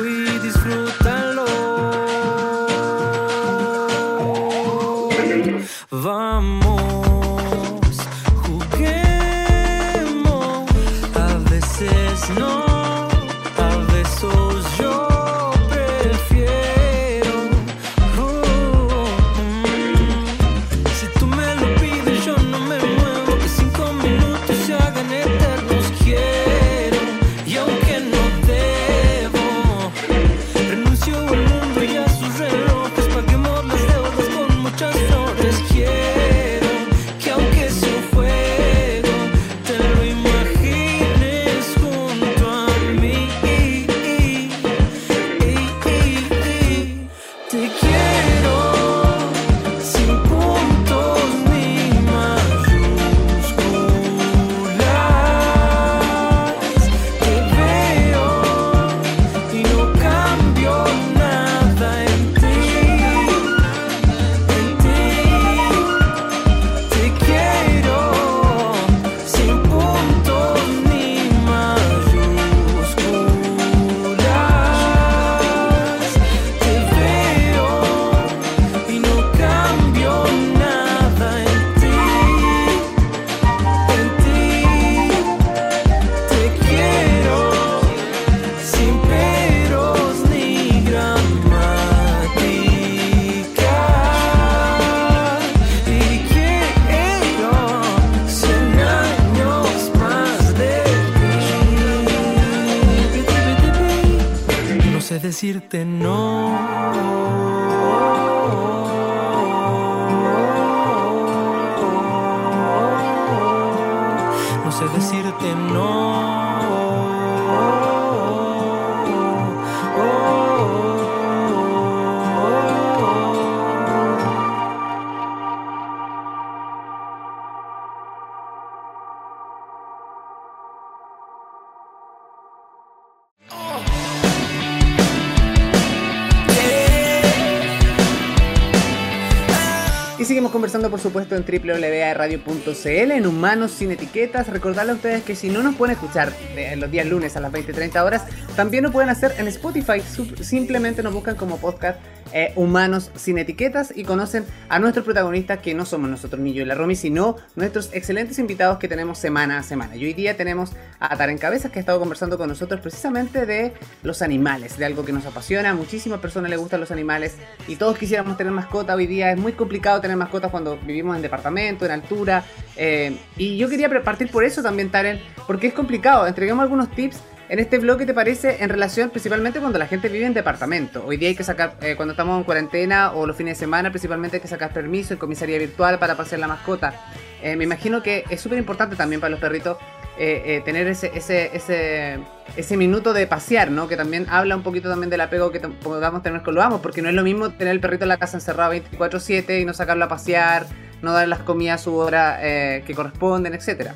[140.90, 144.48] por supuesto, en www.radio.cl, en Humanos Sin Etiquetas.
[144.48, 146.33] Recordarle a ustedes que si no nos pueden escuchar
[146.76, 148.24] los días lunes a las 20-30 horas,
[148.57, 150.00] también lo pueden hacer en Spotify.
[150.40, 151.98] Simplemente nos buscan como podcast
[152.33, 156.62] eh, Humanos Sin Etiquetas y conocen a nuestros protagonistas, que no somos nosotros, ni yo
[156.62, 159.97] y la Romy, sino nuestros excelentes invitados que tenemos semana a semana.
[159.97, 163.73] Y hoy día tenemos a Taren Cabezas, que ha estado conversando con nosotros precisamente de
[164.03, 165.75] los animales, de algo que nos apasiona.
[165.75, 167.37] muchísimas personas les gustan los animales
[167.69, 168.95] y todos quisiéramos tener mascota.
[168.95, 172.45] Hoy día es muy complicado tener mascotas cuando vivimos en departamento, en altura.
[172.77, 176.27] Eh, y yo quería partir por eso también, Taren, porque es complicado.
[176.27, 177.19] Entreguemos algunos tips
[177.51, 181.05] en este blog, ¿qué te parece en relación principalmente cuando la gente vive en departamento?
[181.05, 183.91] Hoy día hay que sacar, eh, cuando estamos en cuarentena o los fines de semana,
[183.91, 186.95] principalmente hay que sacar permiso en comisaría virtual para pasear la mascota.
[187.43, 189.79] Eh, me imagino que es súper importante también para los perritos
[190.17, 192.21] eh, tener ese, ese, ese,
[192.57, 193.89] ese, minuto de pasear, ¿no?
[193.89, 197.03] Que también habla un poquito también del apego que podamos tener con los amos, porque
[197.03, 200.05] no es lo mismo tener el perrito en la casa encerrado 24/7 y no sacarlo
[200.05, 200.67] a pasear,
[201.03, 203.95] no darle las comidas a su hora que corresponden, etcétera.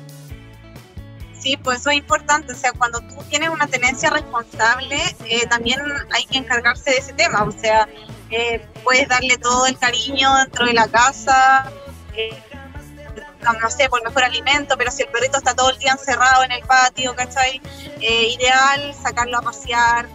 [1.45, 2.53] Sí, pues eso es importante.
[2.53, 5.79] O sea, cuando tú tienes una tenencia responsable, eh, también
[6.11, 7.43] hay que encargarse de ese tema.
[7.43, 7.87] O sea,
[8.31, 11.71] eh, puedes darle todo el cariño dentro de la casa,
[12.15, 12.35] eh,
[13.61, 16.51] no, sé, por mejor alimento, pero si el perrito está todo el día encerrado en
[16.51, 17.61] el patio, ¿cachai?
[17.99, 20.07] Ideal sacarlo a pasear.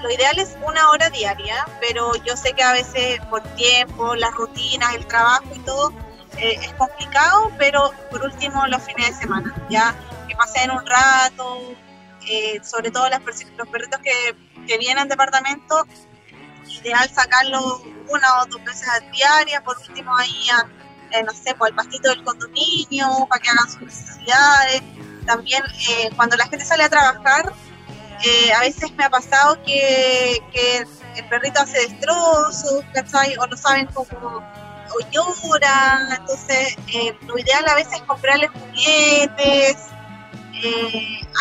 [0.00, 4.32] lo ideal es una hora diaria, pero yo sé que a veces por tiempo, las
[4.34, 5.92] rutinas, el trabajo y todo,
[6.38, 9.94] es complicado, pero por último los fines de semana, ya
[10.28, 11.74] que pasen un rato,
[12.62, 13.20] sobre todo las,
[13.56, 15.86] los perritos que, que vienen al departamento,
[16.84, 20.46] ideal sacarlo una o dos veces al diaria, por último ahí,
[21.10, 24.82] eh, no sé, por pues, el pastito del condominio, para que hagan sus necesidades.
[25.26, 27.52] También eh, cuando la gente sale a trabajar,
[28.24, 30.40] eh, a veces me ha pasado que,
[31.16, 33.36] el perrito hace destrozos, ¿cachai?
[33.36, 34.42] O no saben cómo,
[34.94, 35.58] o
[36.16, 36.76] entonces
[37.26, 39.76] lo ideal a veces es comprarle juguetes.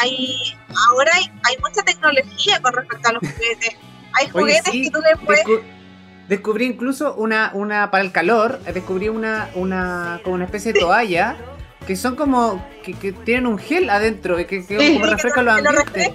[0.01, 0.57] hay,
[0.89, 3.77] ahora hay, hay mucha tecnología con respecto a los juguetes
[4.13, 5.45] hay juguetes que tú le puedes...
[6.27, 11.35] descubrí incluso una, una, para el calor, descubrí una, una, como una especie de toalla
[11.85, 16.11] que son como, que, tienen un gel adentro, y que, que como refresca los ambientes.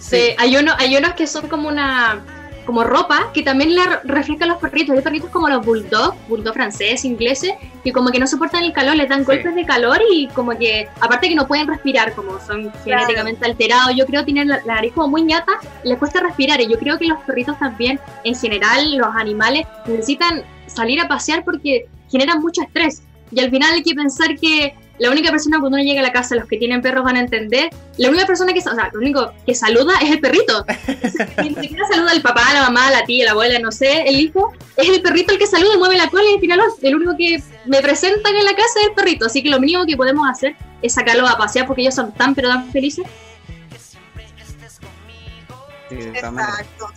[0.00, 2.24] Sí, hay, uno, hay unos que son como una
[2.68, 4.94] como ropa que también le refleja a los perritos.
[4.94, 8.94] Hay perritos como los bulldog, bulldog francés, ingleses, que como que no soportan el calor,
[8.94, 12.70] les dan golpes de calor y como que, aparte que no pueden respirar, como son
[12.84, 15.52] genéticamente alterados, yo creo que tienen la, nariz como muy ñata,
[15.82, 16.60] les cuesta respirar.
[16.60, 21.44] Y yo creo que los perritos también, en general, los animales, necesitan salir a pasear
[21.44, 23.00] porque generan mucho estrés.
[23.30, 26.12] Y al final hay que pensar que la única persona cuando uno llega a la
[26.12, 29.00] casa, los que tienen perros van a entender, la única persona que, o sea, lo
[29.00, 30.64] único que saluda es el perrito.
[31.42, 34.52] Ni siquiera saluda al papá, la mamá, la tía, la abuela, no sé, el hijo,
[34.76, 37.42] es el perrito el que saluda, mueve la cola y al final el único que
[37.66, 40.56] me presentan en la casa es el perrito, así que lo mínimo que podemos hacer
[40.82, 43.04] es sacarlo a pasear porque ellos son tan pero tan felices.
[45.90, 46.90] Exacto.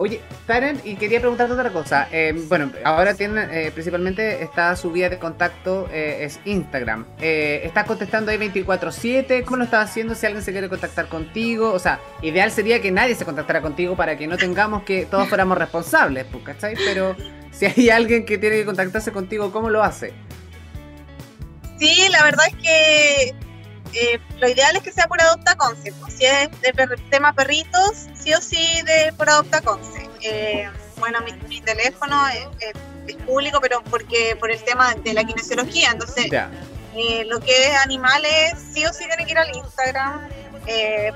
[0.00, 2.08] Oye, Taren, y quería preguntarte otra cosa.
[2.12, 7.04] Eh, bueno, ahora tienen, eh, principalmente está su vía de contacto eh, es Instagram.
[7.18, 9.44] ¿Estás contestando ahí 24/7?
[9.44, 11.72] ¿Cómo lo estás haciendo si alguien se quiere contactar contigo?
[11.72, 15.28] O sea, ideal sería que nadie se contactara contigo para que no tengamos que todos
[15.28, 16.76] fuéramos responsables, pues, ¿cachai?
[16.76, 17.16] Pero
[17.50, 20.12] si hay alguien que tiene que contactarse contigo, ¿cómo lo hace?
[21.80, 23.47] Sí, la verdad es que
[23.94, 25.92] eh, lo ideal es que sea por Adopta Conce.
[26.00, 26.72] Pues, si es de
[27.10, 30.08] tema perritos, sí o sí de por Adopta Conce.
[30.22, 35.90] Eh, bueno, mi, teléfono es, público, pero porque por el tema de la kinesiología.
[35.92, 36.30] Entonces,
[36.94, 40.28] eh, lo que es animales, sí o sí tiene que ir al Instagram.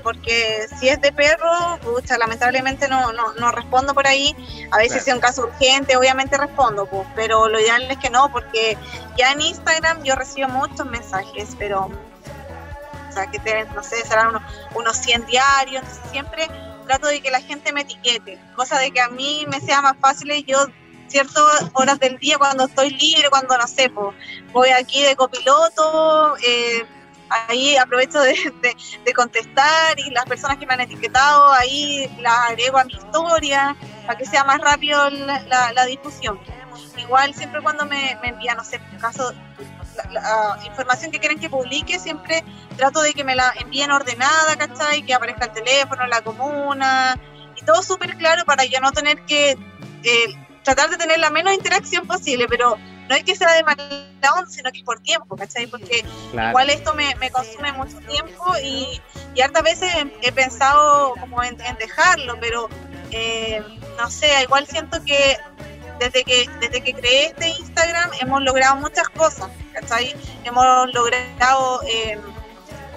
[0.01, 4.35] porque si es de perro, pucha, lamentablemente no, no, no respondo por ahí.
[4.71, 8.09] A veces si es un caso urgente, obviamente respondo, pues, pero lo ideal es que
[8.09, 8.77] no, porque
[9.17, 11.91] ya en Instagram yo recibo muchos mensajes, pero
[13.13, 14.43] sea, que te, no sé, serán unos,
[14.75, 16.47] unos 100 diarios, entonces siempre
[16.85, 19.95] trato de que la gente me etiquete, cosa de que a mí me sea más
[19.99, 20.67] fácil yo
[21.07, 24.15] ciertas horas del día cuando estoy libre, cuando no sé, pues,
[24.51, 26.85] voy aquí de copiloto, eh,
[27.29, 28.35] ahí aprovecho de,
[29.15, 34.17] contestar y las personas que me han etiquetado, ahí las agrego a mi historia para
[34.17, 36.39] que sea más rápido la, difusión.
[36.97, 39.33] Igual siempre cuando me, me envían, no sé, caso
[40.11, 42.43] la, información que quieren que publique, siempre
[42.77, 45.03] trato de que me la envíen ordenada, ¿cachai?
[45.03, 47.19] Que aparezca el teléfono, la comuna,
[47.55, 49.51] y todo súper claro para yo no tener que
[50.03, 52.77] eh, tratar de tener la menos interacción posible, pero
[53.09, 53.83] no es que sea de mala
[54.35, 55.67] onda, sino que es por tiempo, ¿cachai?
[55.67, 59.01] Porque igual esto me, consume mucho tiempo y,
[59.35, 59.89] y hartas veces
[60.21, 62.69] he, pensado como en, dejarlo, pero
[63.11, 63.61] eh,
[63.97, 65.37] no sé, igual siento que
[65.99, 70.15] desde que, desde que creé este Instagram hemos logrado muchas cosas, ¿cachai?
[70.43, 72.19] Hemos logrado eh,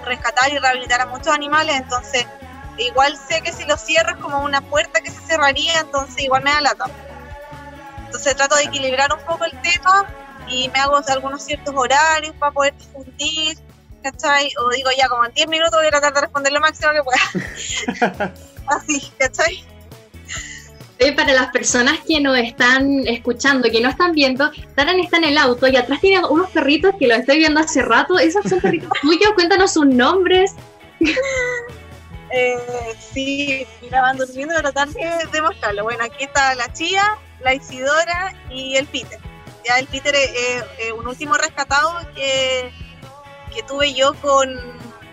[0.05, 2.25] rescatar y rehabilitar a muchos animales, entonces
[2.77, 6.43] igual sé que si lo cierro es como una puerta que se cerraría, entonces igual
[6.43, 6.85] me da lata.
[8.05, 10.05] Entonces trato de equilibrar un poco el tema
[10.47, 13.57] y me hago algunos ciertos horarios para poder difundir,
[14.01, 14.49] ¿cachai?
[14.59, 17.03] O digo ya como en 10 minutos voy a tratar de responder lo máximo que
[17.03, 18.33] pueda.
[18.67, 19.76] Así, ¿cachai?
[21.15, 25.37] Para las personas que nos están escuchando, que no están viendo, Taran está en el
[25.37, 28.17] auto y atrás tiene unos perritos que los estoy viendo hace rato.
[28.17, 29.31] ¿Esos son perritos tuyos?
[29.35, 30.55] Cuéntanos sus nombres.
[32.31, 32.57] Eh,
[33.13, 35.83] sí, mira, van durmiendo, pero tratar de, mostrarlo.
[35.83, 39.19] Bueno, aquí está la Chía, la Isidora y el Peter.
[39.65, 42.71] Ya el Peter es, un último rescatado que,
[43.53, 44.49] que tuve yo con,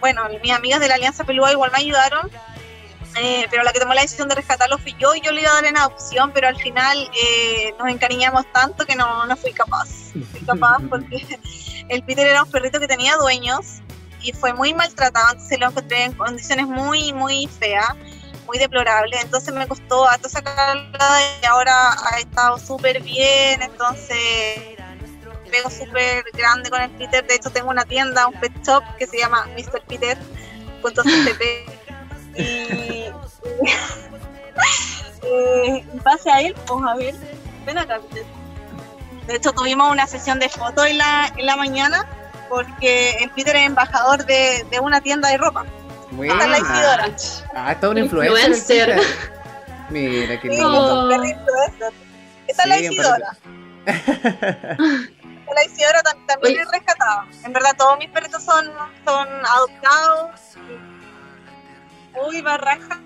[0.00, 2.30] bueno, mis amigas de la Alianza Pelúa igual me ayudaron
[3.16, 5.50] eh, pero la que tomó la decisión de rescatarlo fui yo y yo le iba
[5.50, 9.52] a dar en adopción, pero al final eh, nos encariñamos tanto que no, no fui
[9.52, 9.88] capaz.
[10.30, 11.38] fui capaz porque
[11.88, 13.80] el Peter era un perrito que tenía dueños
[14.20, 17.94] y fue muy maltratado, entonces lo encontré en condiciones muy, muy feas.
[18.46, 19.16] muy deplorable.
[19.20, 23.62] Entonces me costó hasta sacarla y ahora ha estado súper bien.
[23.62, 24.74] Entonces
[25.54, 27.26] pego súper grande con el Peter.
[27.26, 29.82] De hecho, tengo una tienda, un pet shop que se llama Mr.
[29.86, 31.42] Peter.ctp.
[32.36, 32.83] y, y
[35.22, 37.14] eh, en base a él, vamos a ver,
[37.66, 37.98] ven acá.
[39.26, 42.06] De hecho, tuvimos una sesión de fotos en la, en la mañana
[42.48, 45.64] porque el Peter es embajador de, de una tienda de ropa.
[46.10, 46.34] Buena.
[46.34, 47.16] Esta es la Isidora.
[47.54, 48.88] Ah, es toda una influencer.
[48.90, 49.00] Influencer.
[49.90, 50.68] Mira, qué Sí, lindo.
[50.68, 51.14] Oh.
[51.14, 51.24] un.
[52.46, 53.36] Esta es la Sí, un Isidora.
[55.54, 56.60] La Isidora tam- también Oye.
[56.62, 57.26] es rescatada.
[57.44, 58.66] En verdad, todos mis perritos son,
[59.04, 60.30] son adoptados.
[62.28, 63.00] Uy, barraja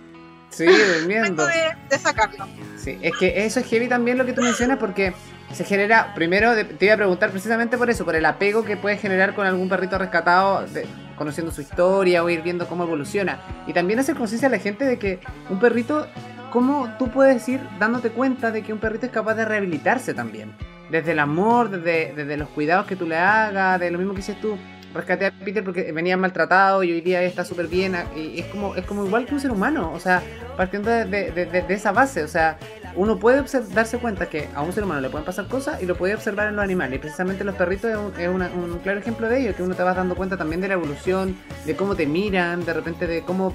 [0.51, 0.67] Sí,
[1.01, 1.47] durmiendo.
[1.47, 1.53] de,
[1.91, 2.47] de sacarlo.
[2.77, 5.13] Sí, es que eso es heavy también lo que tú mencionas porque
[5.53, 8.97] se genera, primero te iba a preguntar precisamente por eso, por el apego que puede
[8.99, 13.41] generar con algún perrito rescatado, de- conociendo su historia o ir viendo cómo evoluciona.
[13.67, 15.19] Y también hacer conciencia a la gente de que
[15.51, 16.07] un perrito,
[16.51, 20.53] cómo tú puedes ir dándote cuenta de que un perrito es capaz de rehabilitarse también.
[20.91, 24.19] Desde el amor, desde, desde los cuidados que tú le hagas, de lo mismo que
[24.19, 24.57] dices tú.
[24.95, 27.95] Rescaté a Peter porque venía maltratado y hoy día está súper bien.
[28.17, 29.93] Y es como, es como igual que un ser humano.
[29.95, 30.23] O sea,
[30.57, 32.25] partiendo de, de- de- de esa base.
[32.25, 32.57] O sea,
[32.97, 35.95] uno puede darse cuenta que a un ser humano le pueden pasar cosas y lo
[35.97, 36.97] puede observar en los animales.
[36.97, 39.75] Y precisamente los perritos es, un, es una- un claro ejemplo de ello, que uno
[39.75, 43.23] te vas dando cuenta también de la evolución, de cómo te miran, de repente de
[43.23, 43.53] cómo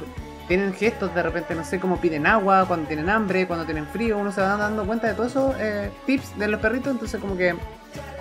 [0.48, 4.18] tienen gestos, de repente no sé cómo piden agua, cuando tienen hambre, cuando tienen frío,
[4.18, 7.38] uno se va dando cuenta de todos esos eh, tips de los perritos, entonces como
[7.38, 7.56] que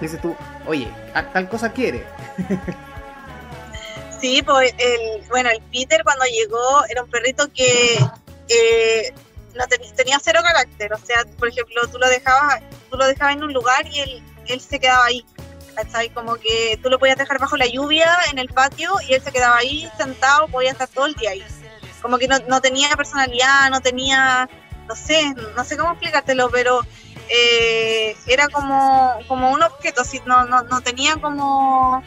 [0.01, 0.35] dices tú,
[0.67, 0.89] oye,
[1.33, 2.05] tal cosa quiere.
[4.23, 7.99] Sí, pues el, bueno, el Peter cuando llegó era un perrito que
[8.49, 9.13] eh,
[9.55, 10.93] no ten- tenía cero carácter.
[10.95, 14.23] O sea, por ejemplo, tú lo dejabas, tú lo dejabas en un lugar y él,
[14.47, 15.27] él se quedaba ahí.
[15.75, 16.11] ¿cachai?
[16.11, 19.33] Como que tú lo podías dejar bajo la lluvia en el patio y él se
[19.33, 21.43] quedaba ahí sentado, podía estar todo el día ahí.
[22.03, 24.49] Como que no, no tenía personalidad, no tenía,
[24.87, 26.83] no sé, no sé cómo explicártelo, pero
[27.29, 32.03] eh, era como, como un objeto, así, no, no, no tenía como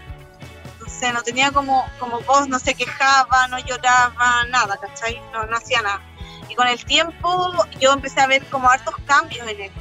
[0.95, 5.21] no sé, no tenía como, como voz, no se quejaba, no lloraba, nada, ¿cachai?
[5.33, 6.01] No, no hacía nada.
[6.49, 9.71] Y con el tiempo yo empecé a ver como hartos cambios en él.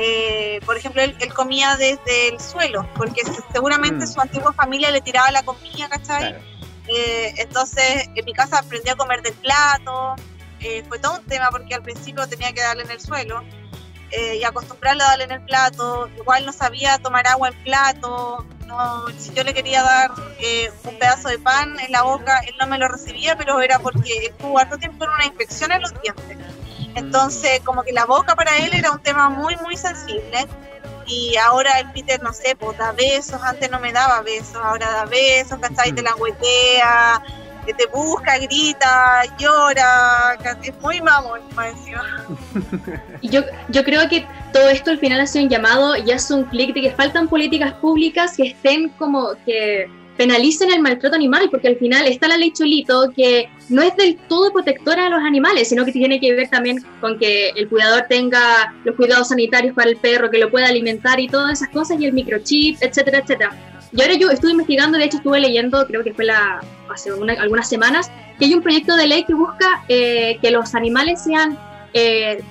[0.00, 4.08] Eh, por ejemplo, él, él comía desde el suelo, porque se- seguramente Mm.
[4.08, 6.18] su antigua familia le tiraba la comida, ¿cachai?
[6.20, 6.38] Claro.
[6.86, 10.14] Eh, entonces, en mi casa aprendió a comer del plato.
[10.60, 13.44] eh, fue todo un tema porque al principio tenía que darle en el suelo
[14.10, 16.08] eh, y acostumbrarlo a darle en el plato.
[16.16, 18.44] Igual no sabía tomar agua en plato.
[18.68, 22.54] No, si yo le quería dar eh, un pedazo de pan en la boca, él
[22.60, 25.94] no me lo recibía, pero era porque estuvo harto tiempo en una infección en los
[26.02, 26.36] dientes.
[26.94, 30.46] Entonces, como que la boca para él era un tema muy, muy sensible.
[31.06, 34.90] Y ahora el Peter, no sé, pues da besos, antes no me daba besos, ahora
[34.90, 35.92] da besos, ¿cachai?
[35.92, 37.22] Te la huetea,
[37.68, 42.24] que te busca, grita, llora, es muy mamón, encima.
[43.20, 46.74] Yo, yo creo que todo esto al final hace un llamado y hace un clic
[46.74, 51.76] de que faltan políticas públicas que estén como que penalicen el maltrato animal, porque al
[51.76, 55.84] final está la ley Cholito que no es del todo protectora a los animales, sino
[55.84, 59.98] que tiene que ver también con que el cuidador tenga los cuidados sanitarios para el
[59.98, 63.77] perro, que lo pueda alimentar y todas esas cosas, y el microchip, etcétera, etcétera.
[63.92, 66.60] Y ahora yo estuve investigando, de hecho estuve leyendo, creo que fue la,
[66.92, 70.74] hace una- algunas semanas, que hay un proyecto de ley que busca eh, que los
[70.74, 71.58] animales sean
[71.94, 72.42] eh,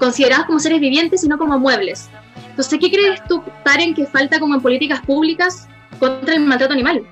[0.00, 2.08] considerados como seres vivientes y no como muebles.
[2.50, 7.06] Entonces, ¿qué crees tú, Taren, que falta como en políticas públicas contra el maltrato animal?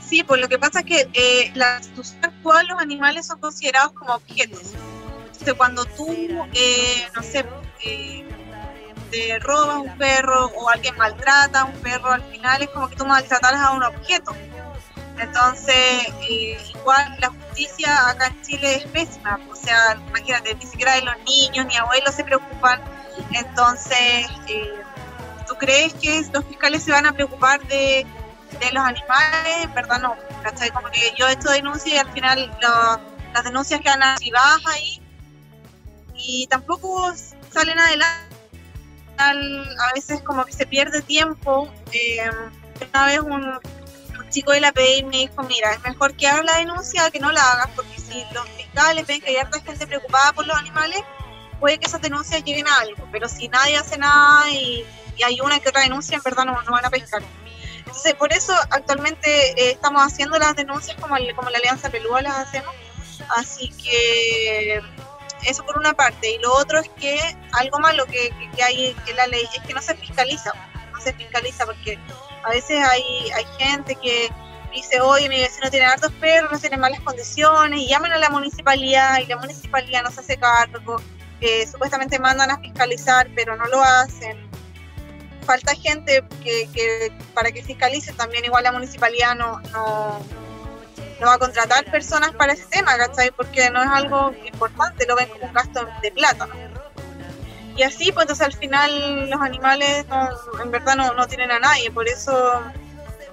[0.00, 1.80] Sí, pues lo que pasa es que eh, la
[2.22, 4.72] actual los animales son considerados como objetos.
[5.32, 6.06] Entonces, cuando tú,
[6.54, 7.44] eh, no sé,
[7.84, 8.24] eh,
[9.10, 12.96] te robas un perro o alguien maltrata a un perro, al final es como que
[12.96, 14.34] tú maltrataras a un objeto.
[15.18, 19.40] Entonces, eh, igual la justicia acá en Chile es pésima.
[19.50, 22.80] O sea, imagínate, ni siquiera de los niños ni abuelos se preocupan.
[23.32, 24.74] Entonces, eh,
[25.48, 28.06] ¿tú crees que los fiscales se van a preocupar de,
[28.60, 29.74] de los animales?
[29.74, 30.16] Verdad no.
[30.42, 30.70] ¿cachai?
[30.70, 35.02] Como que yo he hecho denuncias y al final las denuncias quedan archivadas ahí
[36.14, 37.12] y tampoco
[37.52, 38.25] salen adelante.
[39.18, 41.72] A veces como que se pierde tiempo.
[41.92, 42.20] Eh,
[42.92, 46.44] una vez un, un chico de la PDI me dijo, mira, es mejor que hagas
[46.44, 49.86] la denuncia que no la hagas, porque si los fiscales ven que hay harta gente
[49.86, 51.00] preocupada por los animales,
[51.60, 54.84] puede que esas denuncias lleguen a algo, pero si nadie hace nada y,
[55.16, 57.22] y hay una que otra denuncia, en verdad no, no van a pescar.
[57.78, 62.20] Entonces, por eso actualmente eh, estamos haciendo las denuncias como, el- como la Alianza Pelúa
[62.20, 62.74] las hacemos,
[63.38, 64.82] así que
[65.46, 67.18] eso por una parte, y lo otro es que
[67.52, 70.52] algo malo que, que, hay que la ley es que no se fiscaliza,
[70.92, 71.98] no se fiscaliza porque
[72.44, 74.30] a veces hay, hay gente que
[74.72, 78.30] dice, oye, mi vecino tiene hartos perros, no tiene malas condiciones, y llaman a la
[78.30, 81.00] municipalidad y la municipalidad no se hace cargo,
[81.40, 84.48] eh, supuestamente mandan a fiscalizar, pero no lo hacen.
[85.44, 90.20] Falta gente que, para que fiscalice, también igual la municipalidad no, no,
[91.20, 93.30] no va a contratar personas para ese tema, ¿cachai?
[93.30, 96.48] Porque no es algo importante, lo ven como un gasto de plata,
[97.76, 100.06] Y así, pues entonces al final los animales
[100.62, 102.62] en verdad no, no tienen a nadie, por eso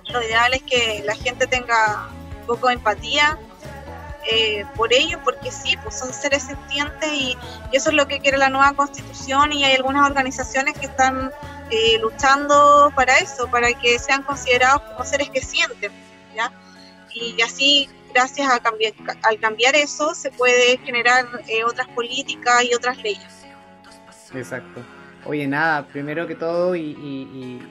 [0.09, 2.09] lo ideal es que la gente tenga
[2.41, 3.37] un poco de empatía
[4.31, 7.37] eh, por ellos, porque sí, pues son seres sintientes y,
[7.73, 11.31] eso es lo que quiere la nueva constitución y hay algunas organizaciones que están
[11.71, 15.91] eh, luchando para eso, para que sean considerados como seres que sienten,
[16.35, 16.51] ¿ya?
[17.13, 18.93] Y así, gracias a cambiar,
[19.23, 23.45] al cambiar eso, se puede generar eh, otras políticas y otras leyes.
[24.33, 24.81] Exacto.
[25.25, 27.61] Oye, nada, primero que todo y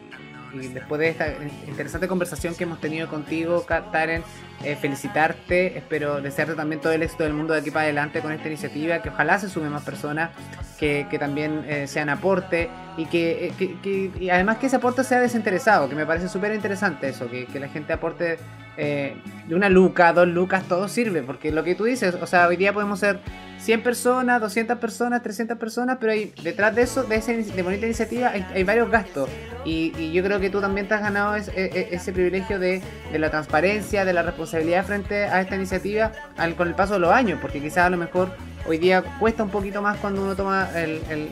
[0.55, 1.29] y después de esta
[1.67, 4.23] interesante conversación que hemos tenido contigo, Taren,
[4.65, 8.33] eh, felicitarte, espero desearte también todo el éxito del mundo de aquí para adelante con
[8.33, 10.31] esta iniciativa, que ojalá se sumen más personas,
[10.79, 15.05] que, que también eh, sean aporte y que, eh, que, que además que ese aporte
[15.05, 18.39] sea desinteresado, que me parece súper interesante eso, que, la gente aporte
[18.77, 22.57] de una luca, dos lucas, todo sirve, porque lo que tú dices, o sea, hoy
[22.57, 23.21] día podemos ser
[23.63, 27.87] 100 personas, 200 personas, 300 personas, pero hay, detrás de eso, de esa de bonita
[27.87, 29.29] iniciativa, hay, varios gastos.
[29.65, 33.31] Y, yo creo que tú también te has ganado e, e, ese, privilegio de, la
[33.31, 36.11] transparencia, de la responsabilidad frente a esta iniciativa
[36.57, 38.31] con el paso de los años, porque quizás a lo mejor
[38.67, 40.69] hoy día cuesta un poquito más cuando uno toma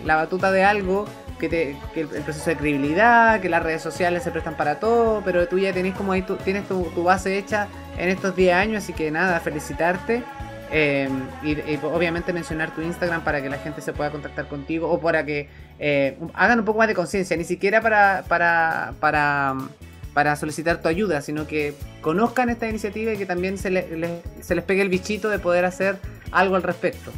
[0.05, 1.07] la batuta de algo.
[1.49, 5.59] Que, el, proceso de credibilidad, que las redes sociales se prestan para todo, pero tú
[5.59, 7.66] ya tenés como ahí, tú, tienes tu, tu base hecha
[7.99, 10.22] en estos 10 años, así que nada, felicitarte
[10.72, 15.01] Em, y, obviamente mencionar tu Instagram para que la gente se pueda contactar contigo o
[15.01, 15.49] para que
[15.80, 19.57] eh, hagan un poco más de conciencia, ni siquiera para, para, para,
[20.14, 24.64] para, solicitar tu ayuda, sino que conozcan esta iniciativa y que también se, se les
[24.64, 25.97] pegue el bichito de poder hacer
[26.30, 27.11] algo al respecto.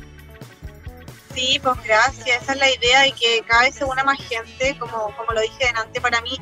[1.35, 4.76] Sí, pues gracias, esa es la idea y que cada vez se una más gente,
[4.78, 6.39] como, como lo dije delante, para mí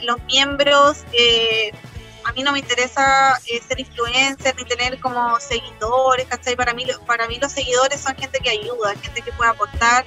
[0.00, 1.70] los miembros eh,
[2.24, 6.56] a mí no me interesa eh, ser influencer ni tener como seguidores, ¿cachai?
[6.56, 10.04] Para mí, para mí los seguidores son gente que ayuda, gente que puede aportar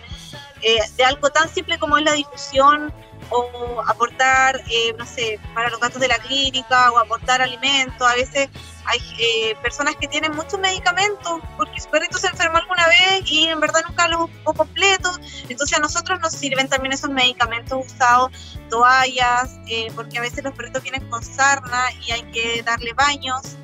[0.62, 2.94] eh, de algo tan simple como es la difusión
[3.30, 8.08] o aportar, eh, no sé, para los gastos de la clínica o aportar alimentos.
[8.08, 8.50] A veces
[8.86, 13.48] hay eh, personas que tienen muchos medicamentos porque su perrito se enfermó alguna vez y
[13.48, 15.20] en verdad nunca los ocupó completos.
[15.50, 18.32] Entonces a nosotros nos sirven también esos medicamentos usados,
[18.70, 23.58] toallas, eh, porque a veces los perritos vienen con sarna y hay que darle baños.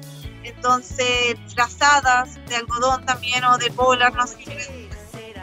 [0.44, 4.91] Entonces, frazadas de algodón también o de polar, no sé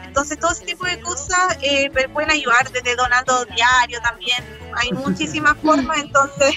[0.09, 4.43] entonces, todo ese tipo de cosas eh, pueden ayudar, desde donando diario también.
[4.75, 6.55] Hay muchísimas formas, entonces,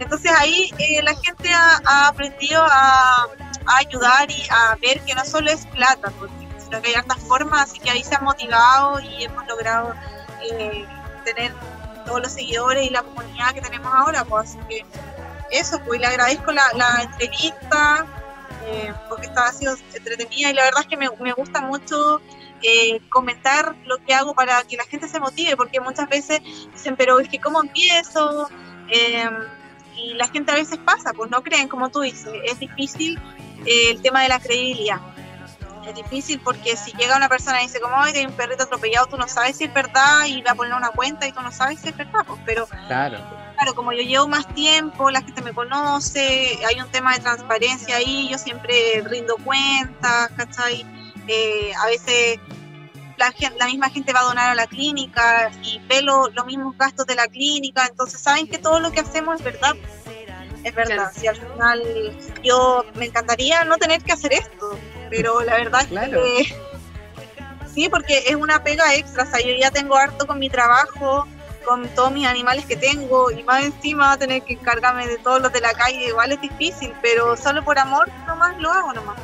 [0.00, 3.28] entonces ahí eh, la gente ha, aprendido a,
[3.76, 6.10] ayudar y a ver que no solo es plata,
[6.58, 9.94] sino que hay otras formas, así que ahí se ha motivado y hemos logrado
[10.50, 10.86] eh,
[11.26, 11.52] tener
[12.06, 14.86] todos los seguidores y la comunidad que tenemos ahora, pues así que
[15.50, 18.06] eso, pues le agradezco la, entrevista,
[19.10, 22.22] porque estaba sido entretenida y la verdad es que me, me gusta mucho
[22.62, 26.40] eh, comentar lo que hago para que la gente se motive, porque muchas veces
[26.72, 28.48] dicen, pero es que ¿cómo empiezo?
[28.88, 29.34] Em,
[29.96, 33.18] y la gente a veces pasa, pues no creen, como tú dices, es difícil
[33.66, 35.00] eh, el tema de la credibilidad.
[35.86, 39.16] Es difícil porque si llega una persona y dice, como hay un perrito atropellado, tú
[39.16, 41.80] no sabes si es verdad y va a poner una cuenta y tú no sabes
[41.80, 43.18] si es verdad, pues, pero claro.
[43.56, 47.96] claro, como yo llevo más tiempo, la gente me conoce, hay un tema de transparencia
[47.96, 50.84] ahí, yo siempre rindo cuentas, ¿cachai?
[51.28, 52.40] Eh, a veces
[53.18, 57.06] la, la, misma gente va a donar a la clínica y ve los mismos gastos
[57.06, 59.76] de la clínica, entonces saben que todo lo que hacemos es verdad.
[60.64, 65.54] Es verdad, si al final yo me encantaría no tener que hacer esto, pero la
[65.54, 66.56] verdad es que
[67.72, 71.26] sí, porque es una pega extra, o sea, yo ya tengo harto con mi trabajo,
[71.64, 75.52] con todos mis animales que tengo y más encima tener que encargarme de todos los
[75.52, 79.16] de la calle, igual es difícil, pero solo por amor nomás lo hago nomás.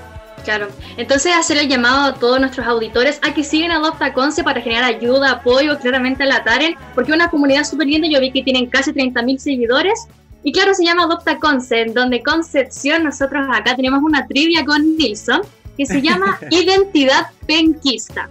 [0.45, 0.68] Claro,
[0.99, 4.84] entonces hacer el llamado a todos nuestros auditores a que sigan Adopta Conce para generar
[4.84, 8.42] ayuda, apoyo, claramente a la Taren, porque es una comunidad súper linda, yo vi que
[8.42, 10.07] tienen casi 30.000 seguidores,
[10.42, 15.40] y claro, se llama Adopta Conce, donde Concepción, nosotros acá tenemos una trivia con Nilsson,
[15.78, 18.28] que se llama Identidad Penquista.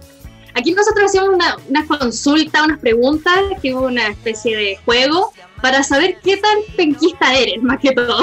[0.54, 5.82] Aquí nosotros hacemos una, una consulta, unas preguntas, que es una especie de juego, para
[5.82, 8.22] saber qué tan penquista eres, más que todo.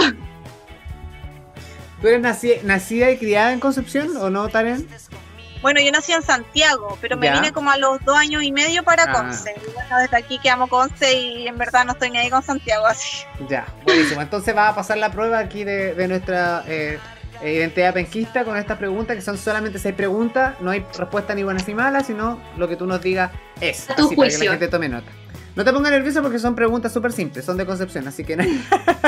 [2.01, 4.87] ¿Tú eres nacida y criada en Concepción o no, Taren?
[5.61, 8.83] Bueno, yo nací en Santiago, pero me vine como a los dos años y medio
[8.83, 9.11] para ah.
[9.11, 9.53] Conce.
[9.75, 12.87] bueno, desde aquí que amo Conce y en verdad no estoy ni ahí con Santiago
[12.87, 13.23] así.
[13.47, 14.21] Ya, Buenísimo.
[14.21, 16.97] Entonces va a pasar la prueba aquí de, de nuestra eh,
[17.43, 20.55] eh, identidad penquista con estas preguntas, que son solamente seis preguntas.
[20.61, 23.87] No hay respuesta ni buenas ni malas, sino lo que tú nos digas es.
[23.87, 24.51] A tu así para que la juicio.
[24.51, 25.11] gente tome nota.
[25.55, 28.43] No te pongas nervioso porque son preguntas súper simples, son de concepción, así que no,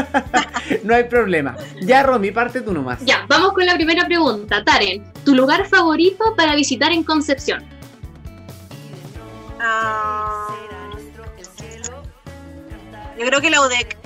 [0.83, 1.55] no hay problema.
[1.81, 2.99] Ya, Romy, parte tú nomás.
[3.05, 4.63] Ya, vamos con la primera pregunta.
[4.63, 7.63] Taren, ¿tu lugar favorito para visitar en Concepción?
[9.61, 10.47] Ah,
[13.17, 13.97] yo creo que la UDEC.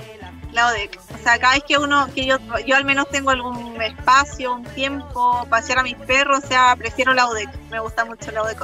[0.52, 0.98] La UDEC.
[1.12, 4.64] O sea, cada vez que uno, que yo, yo al menos tengo algún espacio, un
[4.64, 7.48] tiempo, pasear a mis perros, o sea, prefiero la UDEC.
[7.70, 8.60] Me gusta mucho la UDEC.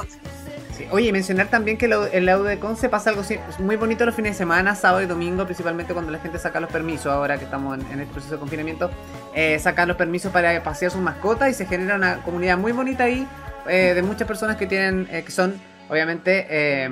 [0.75, 0.85] Sí.
[0.91, 4.05] Oye, mencionar también que lo- en la U de Conce pasa algo así- muy bonito
[4.05, 7.37] los fines de semana, sábado y domingo, principalmente cuando la gente saca los permisos, ahora
[7.37, 8.91] que estamos en, en este proceso de confinamiento,
[9.33, 13.05] eh, sacan los permisos para pasear sus mascotas y se genera una comunidad muy bonita
[13.05, 13.25] ahí
[13.67, 15.53] eh, de muchas personas que tienen, eh, que son
[15.89, 16.89] obviamente eh,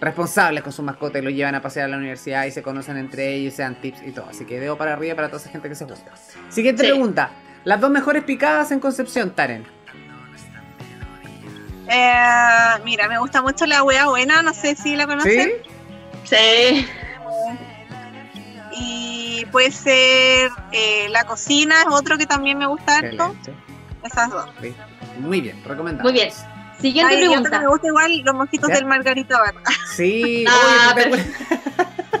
[0.00, 2.96] responsables con sus mascotas y los llevan a pasear a la universidad y se conocen
[2.96, 4.26] entre ellos, se dan tips y todo.
[4.30, 6.10] Así que dedo para arriba para toda esa gente que se gusta.
[6.48, 6.90] Siguiente Sí.
[6.90, 7.30] pregunta.
[7.64, 9.64] Las dos mejores picadas en Concepción, Taren.
[11.90, 15.50] Eh, mira, me gusta mucho la wea buena, no sé si la conocen.
[16.24, 16.36] ¿Sí?
[16.36, 16.86] Sí.
[18.72, 23.34] Y puede ser eh, la cocina, es otro que también me gusta harto.
[24.04, 24.48] Esas dos.
[24.62, 24.74] Sí.
[25.18, 26.04] Muy bien, recomendado.
[26.04, 26.30] Muy bien.
[26.80, 27.60] Siguiente Ay, pregunta.
[27.60, 28.76] me gusta igual los mojitos ¿Ya?
[28.76, 29.54] del Margarita Bar.
[29.94, 31.22] Sí, Ah, oye, pero-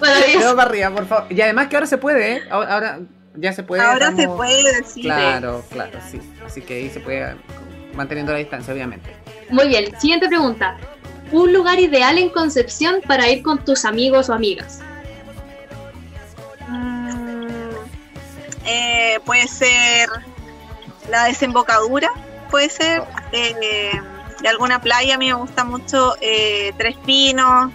[0.56, 1.32] para arriba, por favor.
[1.32, 2.42] Y además que ahora se puede, ¿eh?
[2.50, 2.98] Ahora, ahora
[3.36, 3.82] ya se puede.
[3.82, 5.02] Ahora se puede, sí.
[5.02, 6.20] Claro, claro, sí.
[6.44, 7.36] Así que ahí se puede
[7.94, 9.14] manteniendo la distancia, obviamente.
[9.50, 9.98] Muy bien.
[10.00, 10.76] Siguiente pregunta.
[11.32, 14.80] Un lugar ideal en Concepción para ir con tus amigos o amigas.
[16.68, 17.68] Mm,
[18.66, 20.08] eh, puede ser
[21.08, 22.10] la desembocadura,
[22.50, 23.92] puede ser eh,
[24.42, 25.14] de alguna playa.
[25.14, 27.72] A mí me gusta mucho eh, Tres Pinos,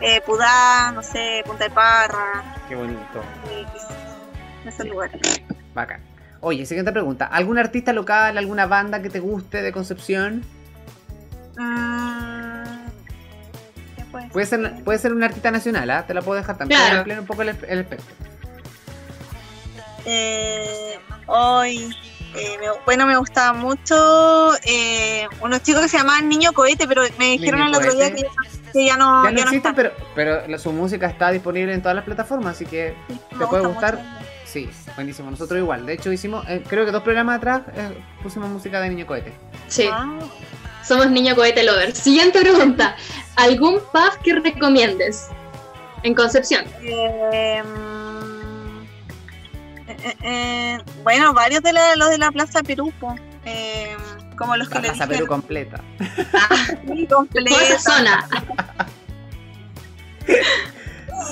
[0.00, 3.00] eh, Pudá, no sé, Punta de Parra, Qué bonito.
[3.50, 3.64] eh,
[4.66, 5.20] esos lugares.
[5.74, 6.00] Bacán.
[6.40, 7.26] Oye, siguiente pregunta.
[7.26, 10.44] ¿Algún artista local, alguna banda que te guste de Concepción?
[13.96, 16.06] ¿Qué puede Puede ser, puede ser un artista nacional, ¿ah?
[16.06, 16.80] Te la puedo dejar también.
[16.80, 16.98] Claro.
[16.98, 18.14] ampliar un poco el, el espectro.
[20.04, 21.94] Eh, hoy,
[22.34, 27.02] eh, me- bueno, me gustaba mucho eh, unos chicos que se llamaban Niño Cohete, pero
[27.18, 29.50] me dijeron Niño el otro día que, ya- que ya no, ya no ya no
[29.50, 29.74] existen, está.
[29.74, 33.46] pero, pero la- su música está disponible en todas las plataformas, así que Sí, ¿te
[33.46, 33.98] puede gusta gustar?
[33.98, 34.08] mucho.
[34.44, 35.30] Sí, buenísimo.
[35.30, 35.86] Nosotros igual.
[35.86, 39.32] De hecho, hicimos, eh, creo que dos programas atrás eh, pusimos música de Niño Cohete.
[39.68, 39.88] Sí.
[39.90, 40.18] Ah,
[40.86, 41.94] Somos niño cohete lover.
[41.94, 42.96] Siguiente pregunta.
[43.36, 45.28] ¿Algún pub que recomiendes
[46.02, 46.64] en Concepción?
[46.82, 48.82] eh, mm,
[49.88, 52.92] eh, eh, eh, bueno, varios de la- los de la Plaza Perú,
[53.44, 53.96] eh,
[54.36, 55.06] como los que La Plaza.
[55.06, 55.80] Perú completa.
[56.86, 57.78] Sí, Toda esa completa.
[57.78, 58.28] zona.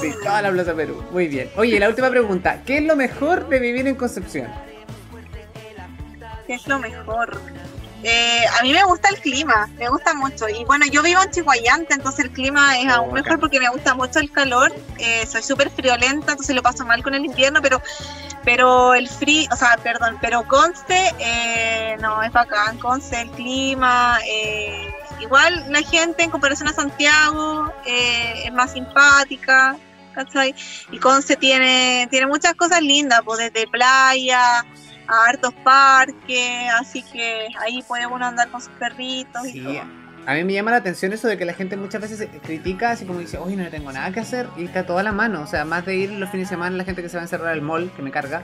[0.00, 1.02] Sí, toda la Plaza Perú.
[1.10, 1.50] Muy bien.
[1.56, 2.62] Oye, la última pregunta.
[2.64, 4.48] ¿Qué es lo mejor de vivir en Concepción?
[6.46, 7.40] ¿Qué es lo mejor?
[8.02, 10.48] Eh, a mí me gusta el clima, me gusta mucho.
[10.48, 13.22] Y bueno, yo vivo en Chihuayante, entonces el clima es Oh, aún bacán.
[13.24, 14.72] mejor porque me gusta mucho el calor.
[14.98, 17.80] Eh, soy súper friolenta, entonces lo paso mal con el invierno, pero
[18.42, 22.78] pero el frío, o sea, perdón, pero Conce, eh, no, es bacán.
[22.78, 29.76] Conce, el clima, eh, igual la gente en comparación a Santiago eh, es más simpática.
[30.14, 30.54] ¿cachai?
[30.90, 34.64] Y Conce tiene, tiene muchas cosas lindas, pues desde playa,
[35.10, 39.82] a hartos parques, así que ahí puede uno andar con sus perritos y todo.
[40.26, 43.04] a mí me llama la atención eso de que la gente muchas veces critica, así
[43.04, 45.42] como dice, oye, no le tengo nada que hacer, y está toda la mano.
[45.42, 47.24] O sea, más de ir los fines de semana, la gente que se va a
[47.24, 48.42] encerrar al mall, que me carga,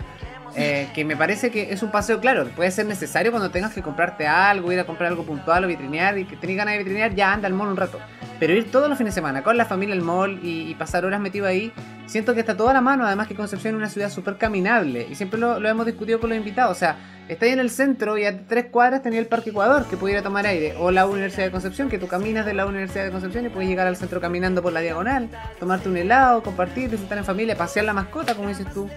[0.56, 3.82] eh, que me parece que es un paseo, claro, puede ser necesario cuando tengas que
[3.82, 7.14] comprarte algo, ir a comprar algo puntual o vitrinear, y que tenés ganas de vitrinear,
[7.14, 8.00] ya anda al mall un rato.
[8.38, 11.20] Pero ir todos los fines de semana con la familia al mall y, pasar horas
[11.20, 11.72] metido ahí,
[12.06, 13.06] siento que está toda la mano.
[13.06, 16.30] Además, que Concepción es una ciudad súper caminable, y siempre lo, lo hemos discutido con
[16.30, 16.76] los invitados.
[16.76, 16.96] O sea,
[17.28, 20.22] está ahí en el centro y a tres cuadras tenía el Parque Ecuador que pudiera
[20.22, 23.46] tomar aire, o la Universidad de Concepción, que tú caminas de la Universidad de Concepción
[23.46, 25.28] y puedes llegar al centro caminando por la diagonal,
[25.58, 28.88] tomarte un helado, compartir, disfrutar en familia, pasear la mascota, como dices tú.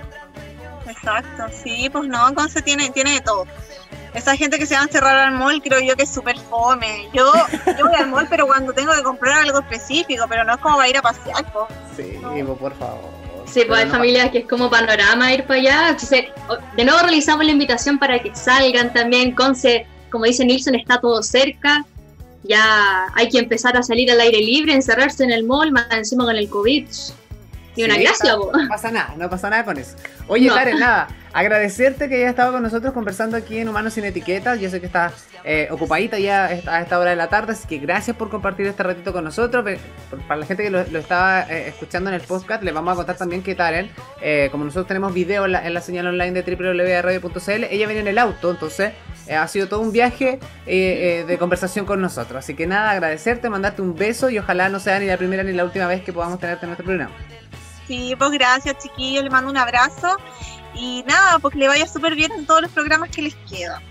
[0.90, 3.46] Exacto, sí, pues no, Conce tiene, tiene de todo.
[4.14, 7.08] Esa gente que se va a encerrar al mall, creo yo que es súper fome.
[7.14, 7.32] Yo,
[7.78, 10.78] yo voy al mall, pero cuando tengo que comprar algo específico, pero no es como
[10.78, 11.68] para ir a pasear, po.
[11.96, 12.56] Sí, No.
[12.56, 13.20] Por favor.
[13.46, 15.90] Sí, pues hay familias que es como panorama ir para allá.
[15.90, 16.26] Entonces,
[16.76, 19.34] de nuevo realizamos la invitación para que salgan también.
[19.34, 21.86] Conce, como dice Nilsson, está todo cerca.
[22.44, 26.26] Ya hay que empezar a salir al aire libre, encerrarse en el mall, más encima
[26.26, 26.88] con el COVID.
[27.86, 29.96] Una gracia, No pasa nada, no pasa nada con eso.
[30.28, 30.56] Oye, No.
[30.56, 34.60] Karen, nada, agradecerte que hayas estado con nosotros conversando aquí en Humanos sin Etiquetas.
[34.60, 37.78] Yo sé que estás eh, ocupadita ya a esta- hora de la tarde, así que
[37.78, 39.64] gracias por compartir este ratito con nosotros.
[40.28, 42.96] Para la gente que lo, lo estaba eh, escuchando en el podcast, les vamos a
[42.98, 43.90] contar también que Karen,
[44.22, 48.00] eh, como nosotros tenemos video en la, en la señal online de www.radio.cl, ella viene
[48.02, 48.92] en el auto, entonces
[49.28, 52.38] eh, ha sido todo un viaje eh, de conversación con nosotros.
[52.40, 55.54] Así que nada, agradecerte, mandarte un beso y ojalá no sea ni la primera ni
[55.54, 57.14] la última vez que podamos tenerte en nuestro programa.
[57.90, 59.24] Sí, pues gracias, chiquillos.
[59.24, 60.16] Le mando un abrazo.
[60.76, 63.82] Y nada, pues que le vaya súper bien en todos los programas que les quedan.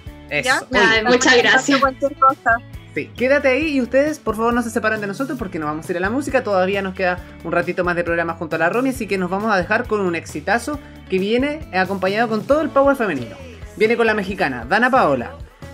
[1.04, 1.80] Muchas gracias.
[1.80, 2.58] Cualquier cosa.
[2.94, 5.88] Sí, quédate ahí y ustedes por favor no se separen de nosotros porque nos vamos
[5.88, 6.44] a ir a la música.
[6.44, 9.30] Todavía nos queda un ratito más de programa junto a la Romy, así que nos
[9.30, 10.78] vamos a dejar con un exitazo
[11.10, 13.36] que viene acompañado con todo el power femenino.
[13.76, 15.32] Viene con la mexicana Dana Paola,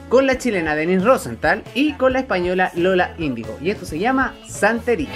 [0.09, 3.59] con la chilena Denise Rosenthal y con la española Lola Índigo.
[3.61, 5.11] Y esto se llama Santería.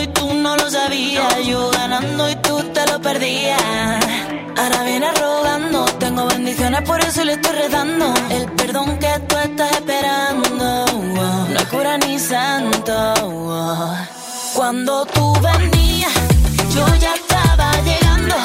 [0.00, 1.46] Y tú no lo sabías.
[1.46, 3.60] Yo ganando y tú te lo perdías.
[4.56, 5.12] Ahora viene
[6.28, 8.14] bendiciones, por eso le estoy redando.
[8.30, 13.14] El perdón que tú estás esperando, no es cura ni santo.
[14.54, 16.12] Cuando tú venías,
[16.74, 18.36] yo ya estaba llegando.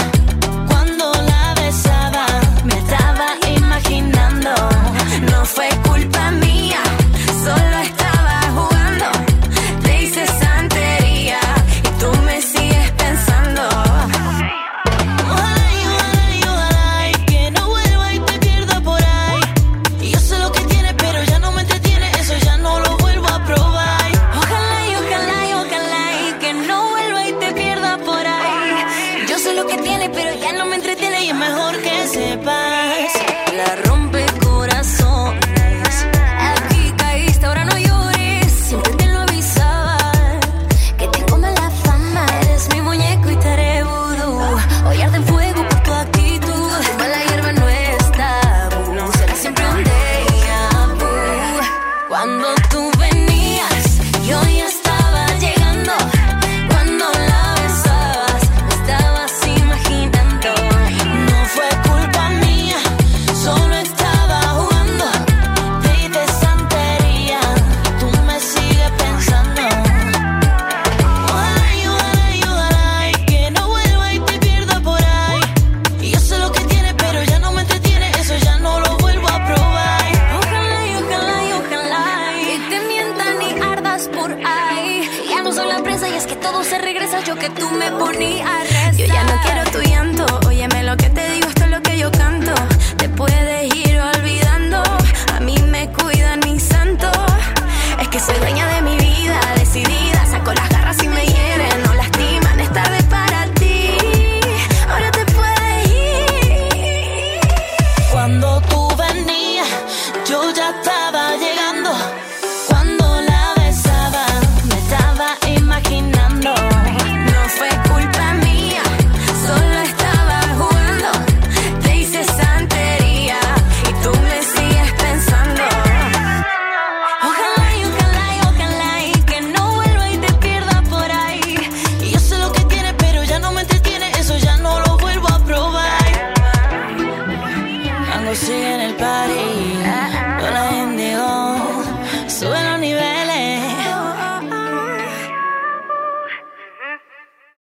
[0.67, 2.25] Cuando la besaba,
[2.63, 4.51] me estaba imaginando.
[5.31, 6.81] No fue culpa mía,
[7.43, 8.06] solo estaba